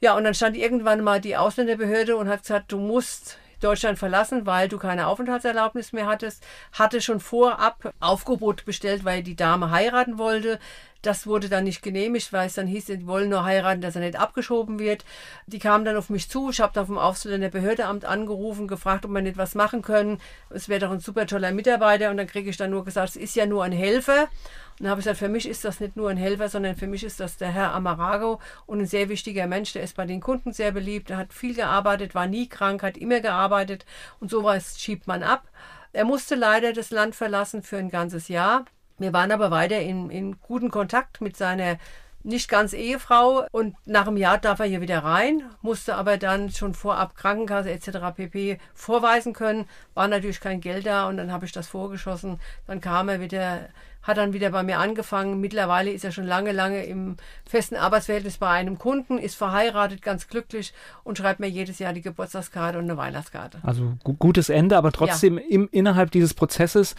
[0.00, 4.46] Ja, und dann stand irgendwann mal die Ausländerbehörde und hat gesagt, du musst Deutschland verlassen,
[4.46, 6.44] weil du keine Aufenthaltserlaubnis mehr hattest.
[6.72, 10.58] Hatte schon vorab Aufgebot bestellt, weil die Dame heiraten wollte.
[11.02, 14.02] Das wurde dann nicht genehmigt, weil es dann hieß, sie wollen nur heiraten, dass er
[14.02, 15.04] nicht abgeschoben wird.
[15.46, 16.50] Die kamen dann auf mich zu.
[16.50, 20.20] Ich habe dann vom Ausländerbehördeamt angerufen, gefragt, ob wir nicht was machen können.
[20.50, 22.10] Es wäre doch ein super toller Mitarbeiter.
[22.10, 24.24] Und dann kriege ich dann nur gesagt, es ist ja nur ein Helfer.
[24.24, 26.86] Und dann habe ich gesagt, für mich ist das nicht nur ein Helfer, sondern für
[26.86, 29.72] mich ist das der Herr Amarago und ein sehr wichtiger Mensch.
[29.72, 31.10] Der ist bei den Kunden sehr beliebt.
[31.10, 33.86] Er hat viel gearbeitet, war nie krank, hat immer gearbeitet
[34.20, 35.48] und sowas schiebt man ab.
[35.92, 38.64] Er musste leider das Land verlassen für ein ganzes Jahr.
[39.00, 41.78] Wir waren aber weiter in, in guten Kontakt mit seiner
[42.22, 46.50] nicht ganz Ehefrau und nach einem Jahr darf er hier wieder rein, musste aber dann
[46.50, 48.14] schon vorab Krankenkasse etc.
[48.14, 48.58] pp.
[48.74, 52.38] vorweisen können, war natürlich kein Geld da und dann habe ich das vorgeschossen.
[52.66, 53.70] Dann kam er wieder,
[54.02, 55.40] hat dann wieder bei mir angefangen.
[55.40, 57.16] Mittlerweile ist er schon lange, lange im
[57.48, 60.72] festen Arbeitsverhältnis bei einem Kunden, ist verheiratet, ganz glücklich
[61.04, 63.58] und schreibt mir jedes Jahr die Geburtstagskarte und eine Weihnachtskarte.
[63.62, 66.94] Also gu gutes Ende, aber trotzdem im, innerhalb dieses Prozesses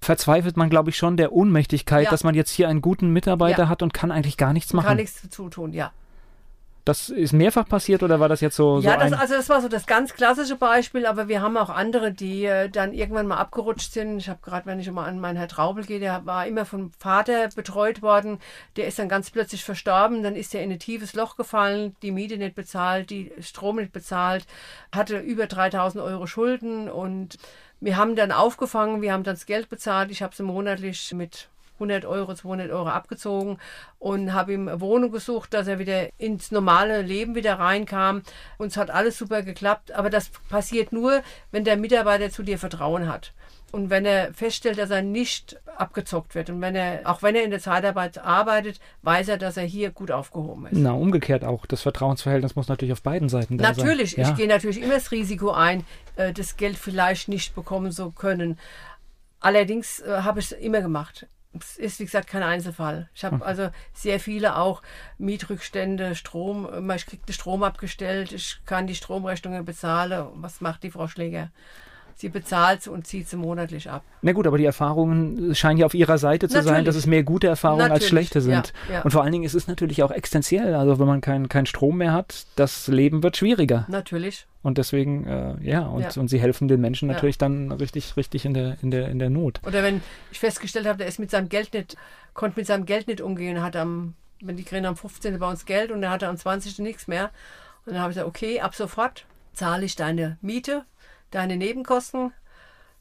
[0.00, 2.10] verzweifelt man, glaube ich, schon der Ohnmächtigkeit, Ja.
[2.10, 3.68] dass man jetzt hier einen guten Mitarbeiter Ja.
[3.68, 4.86] hat und kann eigentlich gar nichts machen.
[4.86, 5.92] Kann nichts dazu tun, ja.
[6.84, 9.18] Das ist mehrfach passiert oder war das jetzt so, so Ja, das, ein...
[9.18, 12.68] also das war so das ganz klassische Beispiel, aber wir haben auch andere, die äh,
[12.68, 14.18] dann irgendwann mal abgerutscht sind.
[14.18, 16.92] Ich habe gerade, wenn ich immer an meinen Herr Traubel gehe, der war immer vom
[16.98, 18.38] Vater betreut worden,
[18.76, 22.10] der ist dann ganz plötzlich verstorben, dann ist er in ein tiefes Loch gefallen, die
[22.10, 24.46] Miete nicht bezahlt, die Strom nicht bezahlt,
[24.94, 26.90] hatte über 3000 Euro Schulden.
[26.90, 27.38] Und
[27.80, 31.48] wir haben dann aufgefangen, wir haben dann das Geld bezahlt, ich habe sie monatlich mit
[31.74, 33.58] 100 Euro, 200 Euro abgezogen
[33.98, 38.22] und habe ihm Wohnung gesucht, dass er wieder ins normale Leben wieder reinkam.
[38.58, 43.08] Uns hat alles super geklappt, aber das passiert nur, wenn der Mitarbeiter zu dir Vertrauen
[43.08, 43.32] hat.
[43.72, 47.42] Und wenn er feststellt, dass er nicht abgezockt wird und wenn er, auch wenn er
[47.42, 50.78] in der Zeitarbeit arbeitet, weiß er, dass er hier gut aufgehoben ist.
[50.78, 51.66] Na, umgekehrt auch.
[51.66, 53.84] Das Vertrauensverhältnis muss natürlich auf beiden Seiten da sein.
[53.84, 54.30] Natürlich, Ja.
[54.30, 58.60] ich gehe natürlich immer das Risiko ein, äh, das Geld vielleicht nicht bekommen zu können.
[59.40, 61.26] Allerdings äh, habe ich es immer gemacht.
[61.58, 63.08] Es ist, wie gesagt, kein Einzelfall.
[63.14, 64.82] Ich habe also sehr viele auch
[65.18, 70.26] Mietrückstände, Strom, ich kriege den Strom abgestellt, ich kann die Stromrechnungen bezahlen.
[70.34, 71.50] Was macht die Frau Schläger?
[72.16, 74.02] Sie bezahlt sie und zieht sie monatlich ab.
[74.22, 76.84] Na gut, aber die Erfahrungen scheinen ja auf ihrer Seite zu sein, Natürlich.
[76.86, 78.72] dass es mehr gute Erfahrungen als Natürlich, schlechte sind.
[78.88, 79.02] ja, ja.
[79.02, 80.74] Und vor allen Dingen ist es natürlich auch existenziell.
[80.74, 83.84] Also wenn man keinen kein Strom mehr hat, das Leben wird schwieriger.
[83.88, 84.46] Natürlich.
[84.62, 86.20] Und deswegen, äh, ja, und, Ja.
[86.20, 89.28] und sie helfen den Menschen natürlich dann richtig, richtig in der, in der, in der
[89.28, 89.60] Not.
[89.66, 90.00] Oder wenn
[90.32, 91.96] ich festgestellt habe, der ist mit seinem Geld nicht,
[92.32, 95.38] konnte mit seinem Geld nicht umgehen, hat am, wenn die kriegen am 15.
[95.38, 96.78] bei uns Geld und er hatte am 20.
[96.78, 97.30] nichts mehr.
[97.84, 100.84] Und dann habe ich gesagt, okay, ab sofort zahle ich deine Miete,
[101.34, 102.32] deine Nebenkosten.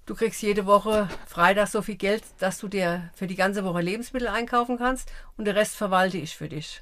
[0.06, 3.82] Du kriegst jede Woche Freitag so viel Geld, dass du dir für die ganze Woche
[3.82, 6.82] Lebensmittel einkaufen kannst und den Rest verwalte ich für dich.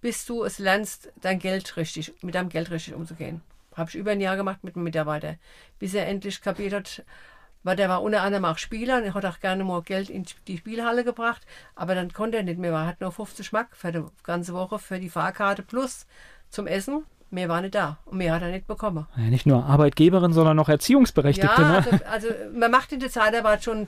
[0.00, 3.40] Bis du es lernst, dein Geld richtig, mit deinem Geld richtig umzugehen.
[3.74, 5.36] Habe ich über ein Jahr gemacht mit einem Mitarbeiter.
[5.78, 7.04] Bis er endlich kapiert hat,
[7.62, 10.26] weil der war unter anderem auch Spieler und er hat auch gerne mal Geld in
[10.46, 13.92] die Spielhalle gebracht, aber dann konnte er nicht mehr, er hat nur 50 Mark für
[13.92, 16.06] die ganze Woche für die Fahrkarte plus
[16.50, 17.06] zum Essen.
[17.32, 19.06] Mehr war nicht da und mehr hat er nicht bekommen.
[19.16, 21.62] Ja, nicht nur Arbeitgeberin, sondern auch Erziehungsberechtigte.
[21.62, 21.76] Ja, ne?
[21.76, 23.86] also, also man macht in der Zeitarbeit schon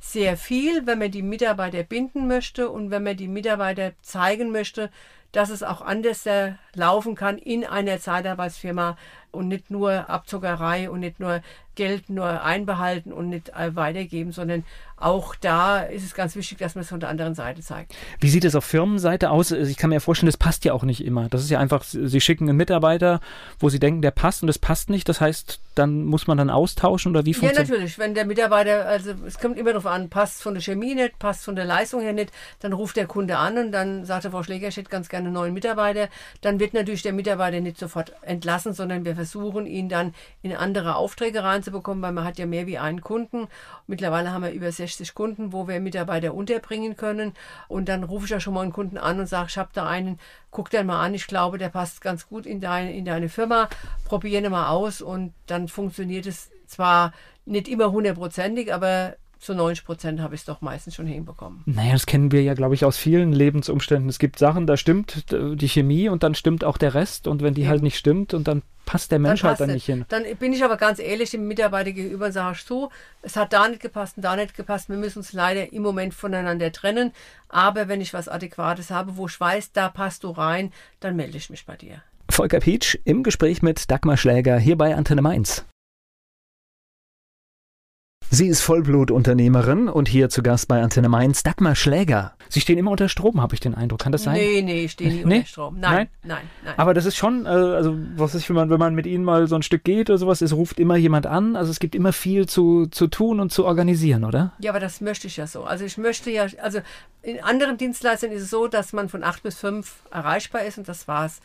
[0.00, 4.90] sehr viel, wenn man die Mitarbeiter binden möchte und wenn man die Mitarbeiter zeigen möchte,
[5.32, 8.96] dass es auch anders äh, laufen kann in einer Zeitarbeitsfirma
[9.36, 11.42] und nicht nur Abzockerei und nicht nur
[11.76, 14.64] Geld nur einbehalten und nicht weitergeben, sondern
[14.98, 17.94] auch da ist es ganz wichtig, dass man es von der anderen Seite zeigt.
[18.18, 19.52] Wie sieht es auf Firmenseite aus?
[19.52, 21.28] Also ich kann mir vorstellen, das passt ja auch nicht immer.
[21.28, 23.20] Das ist ja einfach, Sie schicken einen Mitarbeiter,
[23.58, 25.06] wo Sie denken, der passt und das passt nicht.
[25.06, 27.98] Das heißt, dann muss man dann austauschen oder wie funktioniert Ja, natürlich.
[27.98, 31.44] Wenn der Mitarbeiter, also es kommt immer darauf an, passt von der Chemie nicht, passt
[31.44, 34.42] von der Leistung her nicht, dann ruft der Kunde an und dann sagt der Frau
[34.42, 36.08] Schläger, ich hätte ganz gerne einen neuen Mitarbeiter.
[36.40, 39.25] Dann wird natürlich der Mitarbeiter nicht sofort entlassen, sondern wir versuchen
[39.66, 43.48] ihn dann in andere Aufträge reinzubekommen, weil man hat ja mehr wie einen Kunden.
[43.86, 47.32] Mittlerweile haben wir über 60 Kunden, wo wir Mitarbeiter unterbringen können.
[47.68, 49.86] Und dann rufe ich ja schon mal einen Kunden an und sage, ich habe da
[49.86, 50.18] einen,
[50.50, 53.68] guck den mal an, ich glaube, der passt ganz gut in, dein, in deine Firma,
[54.04, 57.12] probiere ihn mal aus und dann funktioniert es zwar
[57.44, 61.62] nicht immer hundertprozentig, aber zu 90 Prozent habe ich es doch meistens schon hinbekommen.
[61.66, 64.08] Naja, das kennen wir ja, glaube ich, aus vielen Lebensumständen.
[64.08, 67.26] Es gibt Sachen, da stimmt die Chemie und dann stimmt auch der Rest.
[67.26, 67.70] Und wenn die Eben.
[67.70, 70.04] halt nicht stimmt und dann passt der Mensch dann halt dann nicht hin.
[70.08, 72.90] Dann bin ich aber ganz ehrlich dem Mitarbeiter gegenüber und sage so,
[73.22, 74.88] es hat da nicht gepasst und da nicht gepasst.
[74.88, 77.12] Wir müssen uns leider im Moment voneinander trennen.
[77.48, 81.36] Aber wenn ich was Adäquates habe, wo ich weiß, da passt du rein, dann melde
[81.36, 82.02] ich mich bei dir.
[82.30, 85.64] Volker Pietsch im Gespräch mit Dagmar Schläger hier bei Antenne Mainz.
[88.30, 92.32] Sie ist Vollblutunternehmerin und hier zu Gast bei Antenne Mainz, Dagmar Schläger.
[92.48, 94.00] Sie stehen immer unter Strom, habe ich den Eindruck.
[94.00, 94.34] Kann das sein?
[94.34, 95.36] Nee, nee, ich stehe nie nee?
[95.36, 95.78] unter Strom.
[95.78, 98.80] Nein, nein, nein, nein, Aber das ist schon, äh, also was ist, wenn man, wenn
[98.80, 101.54] man mit Ihnen mal so ein Stück geht oder sowas, es ruft immer jemand an.
[101.54, 104.52] Also es gibt immer viel zu, zu tun und zu organisieren, oder?
[104.58, 105.62] Ja, aber das möchte ich ja so.
[105.62, 106.80] Also ich möchte ja, also
[107.22, 110.88] in anderen Dienstleistern ist es so, dass man von acht bis fünf erreichbar ist und
[110.88, 111.40] das war's.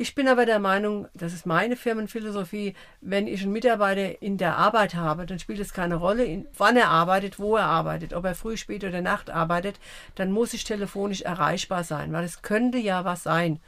[0.00, 4.56] Ich bin aber der Meinung, das ist meine Firmenphilosophie, wenn ich einen Mitarbeiter in der
[4.56, 8.36] Arbeit habe, dann spielt es keine Rolle, wann er arbeitet, wo er arbeitet, ob er
[8.36, 9.80] früh, spät oder Nacht arbeitet,
[10.14, 13.58] dann muss ich telefonisch erreichbar sein, weil es könnte ja was sein.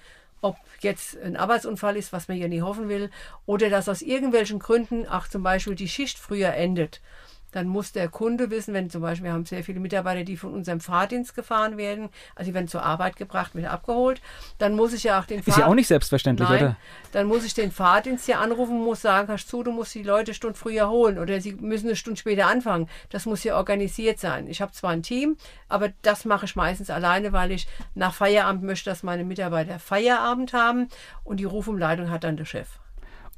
[0.40, 3.10] Ob jetzt ein Arbeitsunfall ist, was man ja nie hoffen will,
[3.44, 7.00] oder dass aus irgendwelchen Gründen auch zum Beispiel die Schicht früher endet
[7.52, 10.52] dann muss der Kunde wissen, wenn zum Beispiel wir haben sehr viele Mitarbeiter, die von
[10.52, 14.20] unserem Fahrdienst gefahren werden, also die werden zur Arbeit gebracht, wieder abgeholt,
[14.58, 16.76] dann muss ich ja auch den Ist ja auch nicht selbstverständlich, Nein, oder?
[17.12, 20.30] Dann muss ich den Fahrdienst hier anrufen, muss sagen, hast zu, du musst die Leute
[20.30, 22.88] eine Stunde früher holen oder sie müssen eine Stunde später anfangen.
[23.10, 24.46] Das muss ja organisiert sein.
[24.48, 25.36] Ich habe zwar ein Team,
[25.68, 30.52] aber das mache ich meistens alleine, weil ich nach Feierabend möchte, dass meine Mitarbeiter Feierabend
[30.52, 30.88] haben
[31.24, 32.68] und die Rufumleitung hat dann der Chef.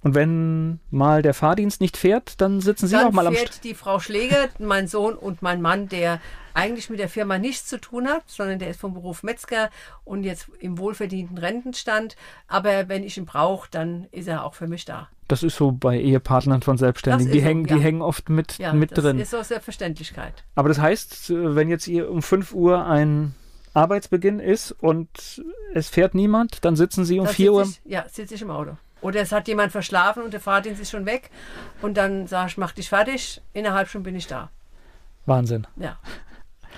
[0.03, 3.43] Und wenn mal der Fahrdienst nicht fährt, dann sitzen Sie dann auch mal am Dann
[3.45, 6.21] fährt die Frau Schläger, mein Sohn und mein Mann, der
[6.55, 9.71] eigentlich mit der Firma nichts zu tun hat, sondern der ist vom Beruf Metzger
[10.05, 12.17] und jetzt im wohlverdienten Rentenstand.
[12.49, 15.09] Aber wenn ich ihn brauche, dann ist er auch für mich da.
[15.29, 17.33] Das ist so bei Ehepartnern von Selbstständigen.
[17.33, 17.77] Die, so, hängen, ja.
[17.77, 19.19] die hängen oft mit, ja, mit das drin.
[19.19, 20.45] Das ist aus Selbstverständlichkeit.
[20.57, 23.35] Aber das heißt, wenn jetzt ihr um 5 Uhr ein
[23.73, 25.43] Arbeitsbeginn ist und
[25.73, 27.63] es fährt niemand, dann sitzen Sie um 4 Uhr.
[27.63, 28.77] Ich, ja, sitze ich im Auto.
[29.03, 31.31] Oder es hat jemand verschlafen und der Fahrdienst ist schon weg.
[31.83, 33.43] Und dann sag ich, mach dich fertig.
[33.53, 34.49] In einer halben Stunde bin ich da.
[35.27, 35.67] Wahnsinn.
[35.77, 35.99] Ja.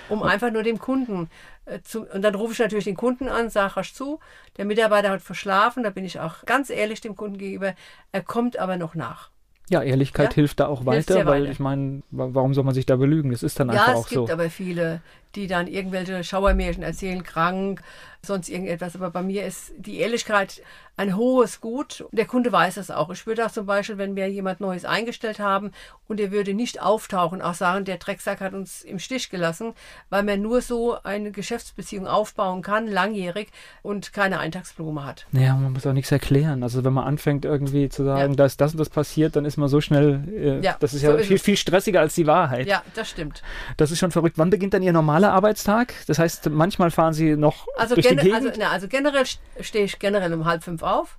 [0.09, 1.29] Um einfach nur dem Kunden
[1.65, 2.05] äh, zu.
[2.07, 4.19] Und dann rufe ich natürlich den Kunden an, sage rasch zu.
[4.57, 5.83] Der Mitarbeiter hat verschlafen.
[5.83, 7.73] Da bin ich auch ganz ehrlich dem Kunden gegenüber.
[8.11, 9.29] Er kommt aber noch nach.
[9.69, 10.35] Ja, Ehrlichkeit ja?
[10.35, 11.51] hilft da auch weiter, weil weiter.
[11.51, 13.31] ich meine, warum soll man sich da belügen?
[13.31, 14.15] Das ist dann ja, einfach auch so.
[14.15, 15.01] Ja, es gibt aber viele,
[15.35, 17.81] die dann irgendwelche Schauermärchen erzählen, krank,
[18.25, 18.95] sonst irgendetwas.
[18.95, 20.61] Aber bei mir ist die Ehrlichkeit
[20.97, 22.05] ein hohes Gut.
[22.11, 23.09] Der Kunde weiß das auch.
[23.09, 25.71] Ich würde auch zum Beispiel, wenn wir jemand Neues eingestellt haben
[26.07, 29.73] und er würde nicht auftauchen, auch sagen, der Drecksack hat uns im Stich gelassen,
[30.09, 33.49] weil man nur so eine Geschäftsbeziehung aufbauen kann, langjährig
[33.81, 35.27] und keine Eintagsblume hat.
[35.31, 36.63] Naja, man muss auch nichts erklären.
[36.63, 38.35] Also wenn man anfängt irgendwie zu sagen, ja.
[38.37, 41.17] dass das und das passiert, dann ist man so schnell, äh, ja, das ist ja
[41.17, 42.67] viel, viel stressiger als die Wahrheit.
[42.67, 43.43] Ja, das stimmt.
[43.75, 44.37] Das ist schon verrückt.
[44.37, 45.93] Wann beginnt dann Ihr normaler Arbeitstag?
[46.07, 48.35] Das heißt, manchmal fahren Sie noch also durch die Gegend?
[48.35, 49.25] Also, na, also generell
[49.59, 51.17] stehe ich generell um halb fünf auf.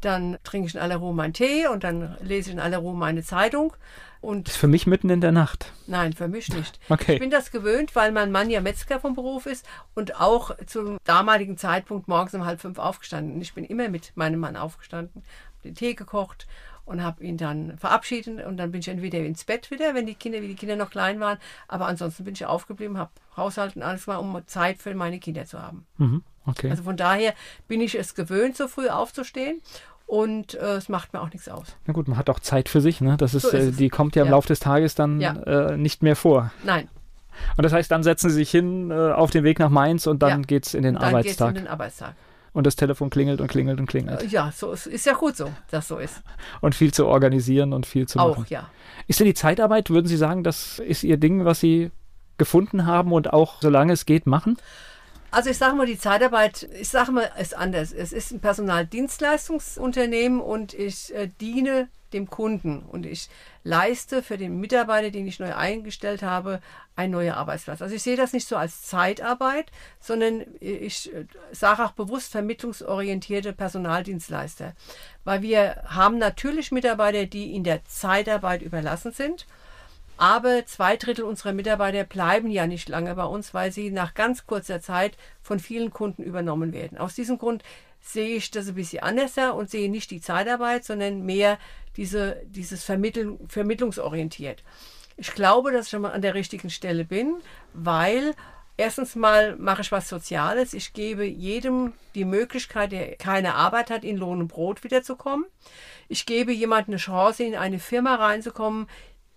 [0.00, 2.94] Dann trinke ich in aller Ruhe meinen Tee und dann lese ich in aller Ruhe
[2.94, 3.72] meine Zeitung.
[4.20, 5.72] Und ist für mich mitten in der Nacht.
[5.86, 6.80] Nein, für mich nicht.
[6.88, 7.14] Okay.
[7.14, 9.64] Ich bin das gewöhnt, weil mein Mann ja Metzger vom Beruf ist
[9.94, 13.40] und auch zum damaligen Zeitpunkt morgens um halb fünf aufgestanden.
[13.40, 15.22] Ich bin immer mit meinem Mann aufgestanden,
[15.64, 16.46] den Tee gekocht
[16.88, 20.14] und habe ihn dann verabschiedet und dann bin ich entweder ins Bett wieder, wenn die
[20.14, 23.82] Kinder, wie die Kinder noch klein waren, aber ansonsten bin ich aufgeblieben, habe Haushalt und
[23.82, 25.86] alles mal, um Zeit für meine Kinder zu haben.
[25.98, 26.22] Mhm.
[26.46, 26.70] Okay.
[26.70, 27.34] Also von daher
[27.68, 29.60] bin ich es gewöhnt, so früh aufzustehen.
[30.06, 31.76] Und äh, es macht mir auch nichts aus.
[31.84, 33.18] Na gut, man hat auch Zeit für sich, ne?
[33.18, 35.34] Das ist, so ist äh, die kommt ja im Laufe des Tages dann ja.
[35.42, 36.50] äh, nicht mehr vor.
[36.64, 36.88] Nein.
[37.58, 40.22] Und das heißt, dann setzen Sie sich hin äh, auf den Weg nach Mainz und
[40.22, 40.56] dann ja.
[40.56, 41.48] es in den dann Arbeitstag.
[41.48, 42.14] Geht's in den Arbeitstag.
[42.52, 44.30] Und das Telefon klingelt und klingelt und klingelt.
[44.30, 46.22] Ja, so ist, ist ja gut so, dass so ist.
[46.60, 48.44] Und viel zu organisieren und viel zu machen.
[48.44, 48.68] Auch, ja.
[49.06, 51.90] Ist denn die Zeitarbeit, würden Sie sagen, das ist Ihr Ding, was Sie
[52.38, 54.56] gefunden haben und auch solange es geht machen?
[55.30, 57.92] Also ich sage mal, die Zeitarbeit, ich sage mal, ist anders.
[57.92, 63.28] Es ist ein Personaldienstleistungsunternehmen und ich äh, diene dem Kunden und ich
[63.68, 66.60] leiste für den Mitarbeiter, den ich neu eingestellt habe,
[66.96, 67.82] einen neuen Arbeitsplatz.
[67.82, 73.52] Also ich sehe das nicht so als Zeitarbeit, sondern ich äh, sage auch bewusst vermittlungsorientierte
[73.52, 74.74] Personaldienstleister,
[75.24, 79.46] weil wir haben natürlich Mitarbeiter, die in der Zeitarbeit überlassen sind
[80.20, 84.46] aber zwei Drittel unserer Mitarbeiter bleiben ja nicht lange bei uns, weil sie nach ganz
[84.46, 86.98] kurzer Zeit von vielen Kunden übernommen werden.
[86.98, 87.62] Aus diesem Grund
[88.00, 91.58] sehe ich das ein bisschen anders und sehe nicht die Zeitarbeit, sondern mehr
[91.96, 94.62] diese, dieses Vermitteln, vermittlungsorientiert.
[95.16, 97.36] Ich glaube, dass ich schon mal an der richtigen Stelle bin,
[97.72, 98.34] weil
[98.76, 100.72] erstens mal mache ich was Soziales.
[100.72, 105.44] Ich gebe jedem die Möglichkeit, der keine Arbeit hat, in Lohn und Brot wiederzukommen.
[106.06, 108.86] Ich gebe jemandem eine Chance, in eine Firma reinzukommen,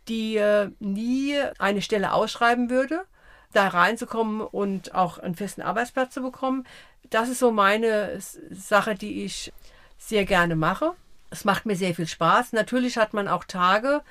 [0.07, 3.05] die äh, nie eine Stelle ausschreiben würde,
[3.53, 6.65] da reinzukommen und auch einen festen Arbeitsplatz zu bekommen.
[7.09, 8.19] Das ist so meine
[8.51, 9.51] Sache, die ich
[9.97, 10.93] sehr gerne mache.
[11.29, 12.53] Es macht mir sehr viel Spaß.
[12.53, 14.01] Natürlich hat man auch Tage,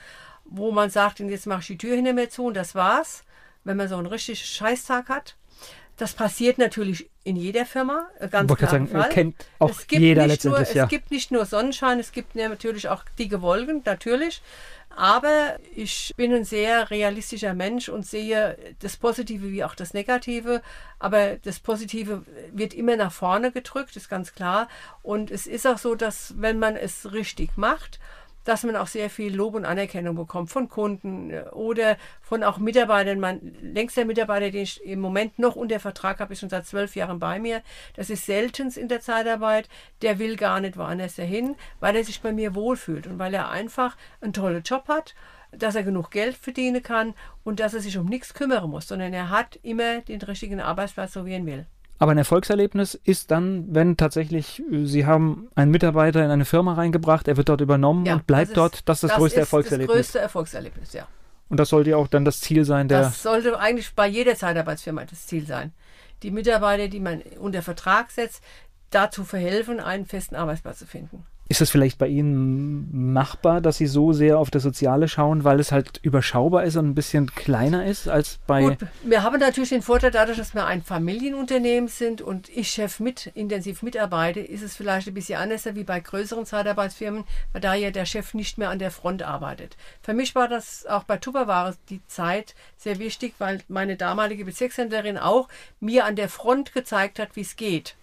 [0.44, 3.24] wo man sagt, jetzt mache ich die Tür hinter mir zu und das war's.
[3.64, 5.36] Wenn man so einen richtig Scheißtag hat.
[5.96, 8.70] Das passiert natürlich in jeder Firma, äh, ganz klar.
[8.70, 9.10] Sagen, Fall.
[9.10, 10.84] Kennt auch jeder letztendlich, nur, ja.
[10.84, 14.40] Es gibt nicht nur Sonnenschein, es gibt natürlich auch dicke Wolken, natürlich.
[14.94, 20.62] Aber ich bin ein sehr realistischer Mensch und sehe das Positive wie auch das Negative.
[20.98, 24.68] Aber das Positive wird immer nach vorne gedrückt, ist ganz klar.
[25.02, 28.00] Und es ist auch so, dass wenn man es richtig macht,
[28.44, 32.58] dass man auch sehr viel Lob und Anerkennung bekommt von Kunden äh, oder von auch
[32.58, 33.20] Mitarbeitern.
[33.20, 36.96] Mein längster Mitarbeiter, den ich im Moment noch unter Vertrag habe, ist schon seit zwölf
[36.96, 37.62] Jahren bei mir.
[37.96, 39.68] Das ist selten in der Zeitarbeit.
[40.02, 43.50] Der will gar nicht woanders dahin, weil er sich bei mir wohlfühlt und weil er
[43.50, 45.14] einfach einen tollen Job hat
[45.52, 49.12] dass er genug Geld verdienen kann und dass er sich um nichts kümmern muss, sondern
[49.12, 51.66] er hat immer den richtigen Arbeitsplatz, so wie er ihn will.
[52.00, 56.72] Aber ein Erfolgserlebnis ist dann, wenn tatsächlich äh, Sie haben einen Mitarbeiter in eine Firma
[56.72, 58.88] reingebracht, er wird dort übernommen ja, und bleibt das ist, dort.
[58.88, 59.96] Das ist das, das größte ist Erfolgserlebnis.
[59.96, 61.06] Das größte Erfolgserlebnis, ja.
[61.50, 63.02] Und das sollte ja auch dann das Ziel sein, der.
[63.02, 65.72] Das sollte eigentlich bei jeder Zeitarbeitsfirma das Ziel sein.
[66.22, 68.42] Die Mitarbeiter, die man unter Vertrag setzt,
[68.88, 71.26] dazu verhelfen, einen festen Arbeitsplatz zu finden.
[71.50, 75.58] Ist es vielleicht bei Ihnen machbar, dass Sie so sehr auf das Soziale schauen, weil
[75.58, 78.62] es halt überschaubar ist und ein bisschen kleiner ist als bei.
[78.62, 83.00] Gut, wir haben natürlich den Vorteil, dadurch, dass wir ein Familienunternehmen sind und ich Chef
[83.00, 87.74] mit intensiv mitarbeite, ist es vielleicht ein bisschen anders wie bei größeren Zeitarbeitsfirmen, weil da
[87.74, 89.76] ja der Chef nicht mehr an der Front arbeitet.
[90.02, 95.18] Für mich war das auch bei Tupperware die Zeit sehr wichtig, weil meine damalige Bezirkshändlerin
[95.18, 95.48] auch
[95.80, 97.96] mir an der Front gezeigt hat, wie es geht.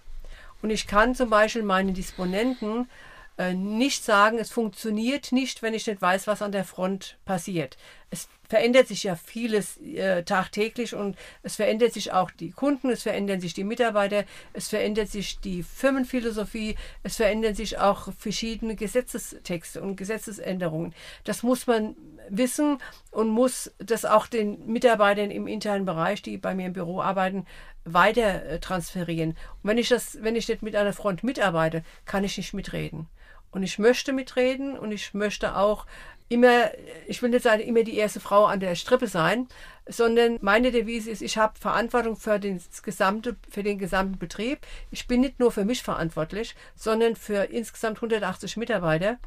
[0.62, 2.90] Und ich kann zum Beispiel meinen Disponenten
[3.38, 7.78] äh, nicht sagen, es funktioniert nicht, wenn ich nicht weiß, was an der Front passiert.
[8.10, 13.04] Es verändert sich ja vieles äh, tagtäglich und es verändert sich auch die Kunden, es
[13.04, 14.24] verändern sich die Mitarbeiter,
[14.54, 20.96] es verändert sich die Firmenphilosophie, es verändern sich auch verschiedene Gesetzestexte und Gesetzesänderungen.
[21.24, 21.96] Das muss man
[22.30, 22.80] wissen
[23.12, 27.46] und muss das auch den Mitarbeitern im internen Bereich, die bei mir im Büro arbeiten,
[27.84, 29.32] weiter äh, transferieren.
[29.32, 33.08] Und wenn ich das, wenn ich nicht mit einer Front mitarbeite, kann ich nicht mitreden.
[33.52, 35.86] Und ich möchte mitreden und ich möchte auch
[36.30, 36.72] immer,
[37.08, 39.48] ich will nicht sagen, immer die erste Frau an der Strippe sein,
[39.88, 44.60] sondern meine Devise ist, ich habe Verantwortung für den, gesamte, für den gesamten Betrieb.
[44.92, 49.18] Ich bin nicht nur für mich verantwortlich, sondern für insgesamt 180 Mitarbeiter,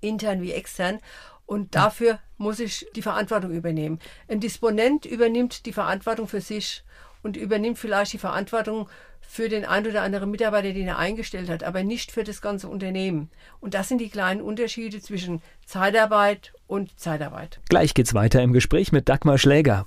[0.00, 1.00] intern wie extern.
[1.44, 4.00] Und dafür muss ich die Verantwortung übernehmen.
[4.26, 6.82] Ein Disponent übernimmt die Verantwortung für sich
[7.22, 8.88] und übernimmt vielleicht die Verantwortung
[9.26, 12.68] für den ein oder anderen Mitarbeiter, den er eingestellt hat, aber nicht für das ganze
[12.68, 13.30] Unternehmen.
[13.60, 17.60] Und das sind die kleinen Unterschiede zwischen Zeitarbeit und Zeitarbeit.
[17.68, 19.86] Gleich geht's weiter im Gespräch mit Dagmar Schläger.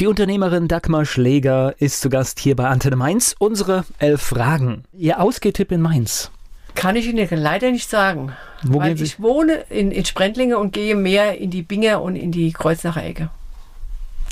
[0.00, 3.36] Die Unternehmerin Dagmar Schläger ist zu Gast hier bei Antenne Mainz.
[3.38, 4.84] Unsere elf Fragen.
[4.92, 6.30] Ihr Ausgehtipp in Mainz?
[6.74, 8.32] Kann ich Ihnen leider nicht sagen.
[8.64, 12.32] Wo weil ich wohne in, in Sprendlinge und gehe mehr in die Binger und in
[12.32, 13.30] die Kreuznacher Ecke.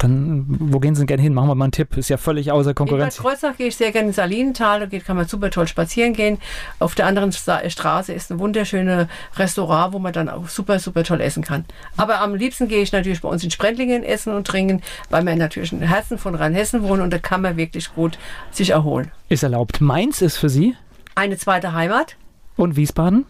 [0.01, 1.35] Dann, wo gehen Sie denn gerne hin?
[1.35, 1.95] Machen wir mal einen Tipp.
[1.99, 3.19] Ist ja völlig außer Konkurrenz.
[3.19, 4.89] In Bad Kreuznach gehe ich sehr gerne ins Salinental.
[4.89, 6.39] Da kann man super toll spazieren gehen.
[6.79, 11.21] Auf der anderen Straße ist ein wunderschönes Restaurant, wo man dann auch super, super toll
[11.21, 11.67] essen kann.
[11.99, 14.81] Aber am liebsten gehe ich natürlich bei uns in Sprendlingen essen und trinken,
[15.11, 18.19] weil wir natürlich in Herzen von Rheinhessen wohnen und da kann man wirklich gut
[18.51, 19.11] sich erholen.
[19.29, 19.83] Ist erlaubt.
[19.83, 20.77] Mainz ist für Sie?
[21.15, 22.17] Eine zweite Heimat.
[22.57, 23.27] Und Wiesbaden?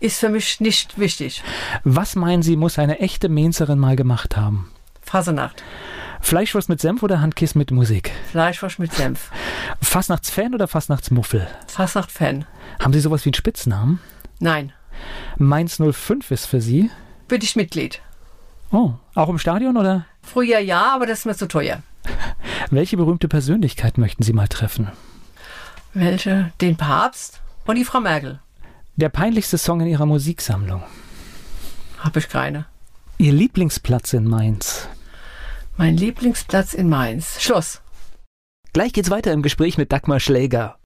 [0.00, 1.42] Ist für mich nicht wichtig.
[1.82, 4.70] Was meinen Sie, muss eine echte Mainzerin mal gemacht haben?
[5.14, 5.62] Fasenacht.
[6.20, 8.10] Fleischwurst mit Senf oder Handkiss mit Musik?
[8.32, 9.30] Fleischwurst mit Senf.
[9.80, 11.46] Fastnachtsfan oder Fastnachtsmuffel?
[11.68, 12.46] Fastnachtfan.
[12.80, 14.00] Haben Sie sowas wie einen Spitznamen?
[14.40, 14.72] Nein.
[15.38, 16.90] Mainz 05 ist für Sie?
[17.28, 18.00] Bin ich Mitglied.
[18.72, 20.04] Oh, auch im Stadion oder?
[20.20, 21.80] Früher ja, aber das ist mir zu teuer.
[22.70, 24.90] Welche berühmte Persönlichkeit möchten Sie mal treffen?
[25.92, 26.50] Welche?
[26.60, 28.40] Den Papst und die Frau Merkel.
[28.96, 30.82] Der peinlichste Song in Ihrer Musiksammlung?
[32.00, 32.66] Habe ich keine.
[33.16, 34.88] Ihr Lieblingsplatz in Mainz?
[35.76, 37.42] Mein Lieblingsplatz in Mainz.
[37.42, 37.82] Schloss.
[38.72, 40.78] Gleich geht's weiter im Gespräch mit Dagmar Schläger.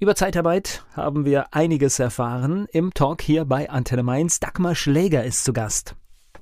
[0.00, 4.40] Über Zeitarbeit haben wir einiges erfahren im Talk hier bei Antenne Mainz.
[4.40, 5.94] Dagmar Schläger ist zu Gast.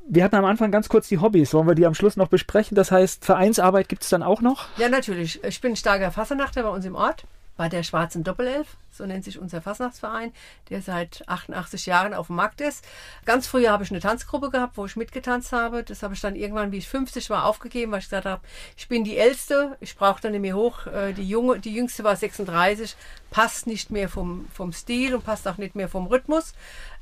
[0.08, 1.52] Wir hatten am Anfang ganz kurz die Hobbys.
[1.52, 2.76] Wollen wir die am Schluss noch besprechen?
[2.76, 4.66] Das heißt, Vereinsarbeit gibt es dann auch noch?
[4.78, 5.44] Ja, natürlich.
[5.44, 7.26] Ich bin starker Fassernachter bei uns im Ort
[7.56, 10.32] bei der Schwarzen Doppelelf, so nennt sich unser Fastnachtsverein,
[10.70, 12.84] der seit 88 Jahren auf dem Markt ist.
[13.24, 15.84] Ganz früher habe ich eine Tanzgruppe gehabt, wo ich mitgetanzt habe.
[15.84, 18.42] Das habe ich dann irgendwann, wie ich 50 war, aufgegeben, weil ich gesagt habe,
[18.76, 20.86] ich bin die Älteste, ich brauche dann nicht mehr hoch.
[20.86, 22.96] Äh, die, Junge, die Jüngste war 36,
[23.30, 26.54] passt nicht mehr vom, vom Stil und passt auch nicht mehr vom Rhythmus.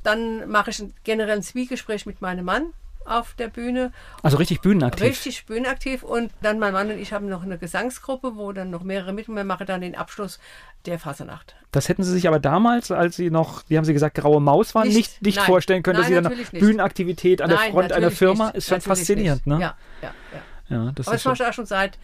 [0.03, 2.73] Dann mache ich generell ein Zwiegespräch mit meinem Mann,
[3.07, 3.93] auf der Bühne.
[4.23, 5.07] Also richtig bühnenaktiv.
[5.07, 6.03] Richtig bühnenaktiv.
[6.03, 9.29] Und dann mein Mann und ich haben noch eine Gesangsgruppe, wo dann noch mehrere mit
[9.29, 10.39] mir machen dann den Abschluss
[10.87, 11.55] der Fasernacht.
[11.71, 14.75] Das hätten Sie sich aber damals, als Sie noch, wie haben Sie gesagt, graue Maus
[14.75, 18.11] waren, nicht, nicht, nicht vorstellen können, dass Sie dann Bühnenaktivität an nein, der Front einer
[18.11, 18.57] Firma nicht.
[18.57, 19.59] ist schon faszinierend, nicht.
[19.59, 19.63] ne?
[19.63, 20.15] Ja, ja,
[20.69, 20.77] ja.
[20.77, 21.99] ja das aber das mache ich auch schon seit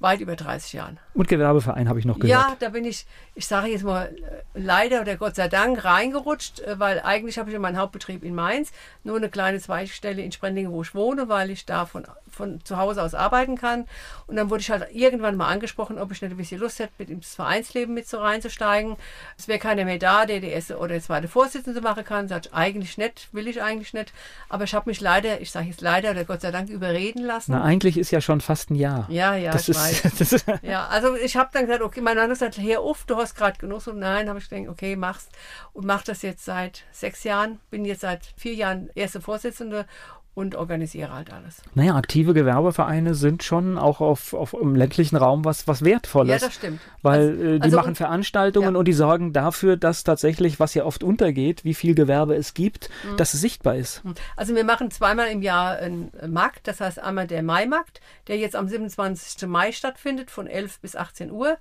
[0.00, 0.98] weit über 30 Jahren.
[1.14, 2.30] Und Gewerbeverein habe ich noch gehört.
[2.30, 6.60] Ja, da bin ich, ich sage jetzt mal, äh, leider oder Gott sei Dank reingerutscht,
[6.60, 8.72] äh, weil eigentlich habe ich ja meinen Hauptbetrieb in Mainz,
[9.02, 12.76] nur eine kleine Zweigstelle in Sprendingen, wo ich wohne, weil ich da von, von zu
[12.76, 13.86] Hause aus arbeiten kann.
[14.26, 16.92] Und dann wurde ich halt irgendwann mal angesprochen, ob ich nicht ein bisschen Lust hätte,
[16.98, 18.96] mit ins Vereinsleben mit so reinzusteigen.
[19.38, 22.28] Es wäre keiner mehr da, der die erste oder zweite Vorsitzende machen kann.
[22.28, 24.12] Sag ich, eigentlich nicht, will ich eigentlich nicht.
[24.48, 27.52] Aber ich habe mich leider, ich sage jetzt leider oder Gott sei Dank überreden lassen.
[27.52, 29.06] Na, eigentlich ist ja schon fast ein Jahr.
[29.08, 32.58] Ja, ja, das ist, ja, also ich habe dann gesagt, okay, mein Mann hat gesagt,
[32.58, 33.86] Herr Uff, du hast gerade genug.
[33.86, 35.28] Und nein, habe ich gedacht, okay, mach's.
[35.72, 37.60] Und mach das jetzt seit sechs Jahren.
[37.70, 39.86] Bin jetzt seit vier Jahren erste Vorsitzende
[40.34, 41.62] und organisiere halt alles.
[41.74, 46.42] Naja, aktive Gewerbevereine sind schon auch auf, auf im ländlichen Raum was, was Wertvolles.
[46.42, 46.80] Ja, das stimmt.
[47.02, 48.78] Weil also, äh, die also, machen Veranstaltungen ja.
[48.78, 52.90] und die sorgen dafür, dass tatsächlich, was ja oft untergeht, wie viel Gewerbe es gibt,
[53.08, 53.16] mhm.
[53.16, 54.04] dass es sichtbar ist.
[54.04, 54.14] Mhm.
[54.36, 58.56] Also wir machen zweimal im Jahr einen Markt, das heißt einmal der Maimarkt, der jetzt
[58.56, 59.48] am 27.
[59.48, 61.58] Mai stattfindet, von 11 bis 18 Uhr.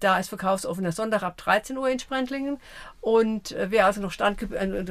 [0.00, 2.58] Da ist verkaufsoffener Sonntag ab 13 Uhr in Sprendlingen.
[3.06, 4.84] Und äh, wer also noch Stand, äh,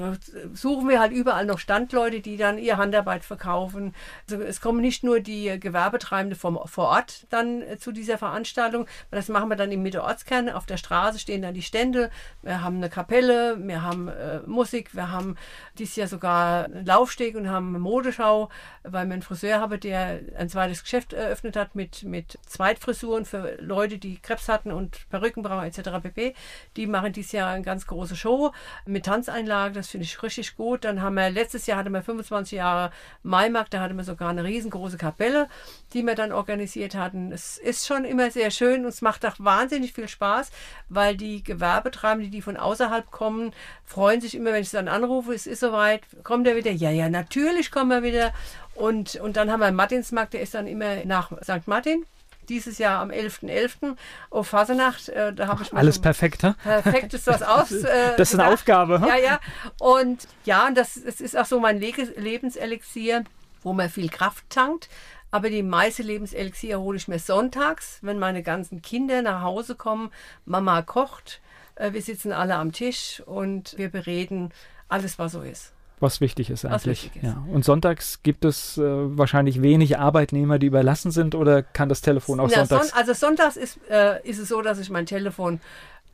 [0.54, 3.94] suchen wir halt überall noch Standleute, die dann ihr Handarbeit verkaufen.
[4.32, 8.88] Also es kommen nicht nur die Gewerbetreibende vom, vor Ort dann äh, zu dieser Veranstaltung,
[9.12, 10.50] das machen wir dann im Mitte-Ortskern.
[10.50, 12.10] Auf der Straße stehen dann die Stände.
[12.42, 15.36] Wir haben eine Kapelle, wir haben äh, Musik, wir haben
[15.78, 18.48] dieses Jahr sogar einen Laufsteg und haben eine Modeschau,
[18.84, 23.58] weil wir einen Friseur haben, der ein zweites Geschäft eröffnet hat mit, mit Zweitfrisuren für
[23.60, 26.02] Leute, die Krebs hatten und Perücken brauchen etc.
[26.02, 26.34] pp.
[26.78, 28.52] Die machen dieses Jahr eine ganz große Show
[28.86, 30.86] mit Tanzeinlagen, das finde ich richtig gut.
[30.86, 32.92] Dann haben wir, letztes Jahr hatten wir 25 Jahre
[33.24, 35.48] Maimarkt, da hatten wir sogar eine riesengroße Kapelle,
[35.94, 37.32] die wir dann organisiert hatten.
[37.32, 40.52] Es ist schon immer sehr schön und es macht auch wahnsinnig viel Spaß,
[40.90, 43.54] weil die Gewerbetreibenden, die von außerhalb kommen,
[43.84, 46.72] freuen sich immer, wenn ich dann anrufe, es ist soweit, kommt er wieder?
[46.72, 48.34] Ja, ja, natürlich kommen wir wieder.
[48.76, 51.68] Und, und dann haben wir Martinsmarkt, der ist dann immer nach St.
[51.68, 52.06] Martin
[52.50, 53.46] dieses Jahr am 11.11.
[53.46, 53.96] .11.
[54.30, 55.10] auf Fasernacht.
[55.10, 56.56] Äh, da habe ich Alles perfekt, ha?
[56.64, 57.72] Perfekt ist das aus.
[57.72, 59.02] Äh, das ist eine Aufgabe.
[59.02, 59.08] Ha?
[59.08, 59.40] Ja, ja.
[59.80, 63.24] Und ja, das, das ist auch so mein Le Lebenselixier,
[63.64, 64.90] wo man viel Kraft tankt.
[65.32, 70.12] Aber die meiste Lebenselixier hole ich mir sonntags, wenn meine ganzen Kinder nach Hause kommen.
[70.46, 71.42] Mama kocht,
[71.76, 74.54] äh, wir sitzen alle am Tisch und wir bereden
[74.88, 75.75] alles, was so ist.
[76.06, 77.06] Was wichtig ist eigentlich.
[77.06, 77.24] Wichtig ist.
[77.24, 77.44] Ja.
[77.52, 82.40] Und sonntags gibt es äh, wahrscheinlich wenig Arbeitnehmer, die überlassen sind oder kann das Telefon
[82.40, 82.90] auch Na, sonntags?
[82.90, 85.60] Son also sonntags ist, äh, ist es so, dass ich mein Telefon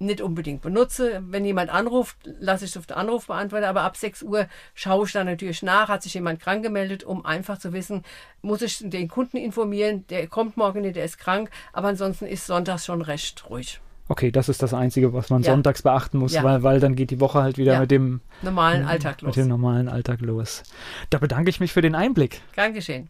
[0.01, 1.21] nicht unbedingt benutze.
[1.27, 5.05] Wenn jemand anruft, lasse ich es auf den Anruf beantworten, aber ab 6 Uhr schaue
[5.05, 8.03] ich dann natürlich nach, hat sich jemand krank gemeldet, um einfach zu wissen,
[8.41, 12.47] muss ich den Kunden informieren, der kommt morgen nicht, der ist krank, aber ansonsten ist
[12.47, 13.79] sonntags schon recht ruhig.
[14.11, 15.53] Okay, das ist das Einzige, was man ja.
[15.53, 16.43] sonntags beachten muss, ja.
[16.43, 17.79] weil, weil dann geht die Woche halt wieder ja.
[17.79, 19.37] mit dem normalen Alltag los.
[19.37, 20.63] Mit dem normalen Alltag los.
[21.09, 22.41] Da bedanke ich mich für den Einblick.
[22.53, 23.09] Gern geschehen.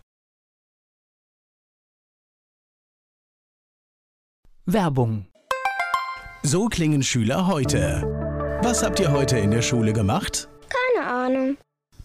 [4.67, 5.25] Werbung.
[6.43, 8.03] So klingen Schüler heute.
[8.61, 10.49] Was habt ihr heute in der Schule gemacht?
[10.69, 11.57] Keine Ahnung.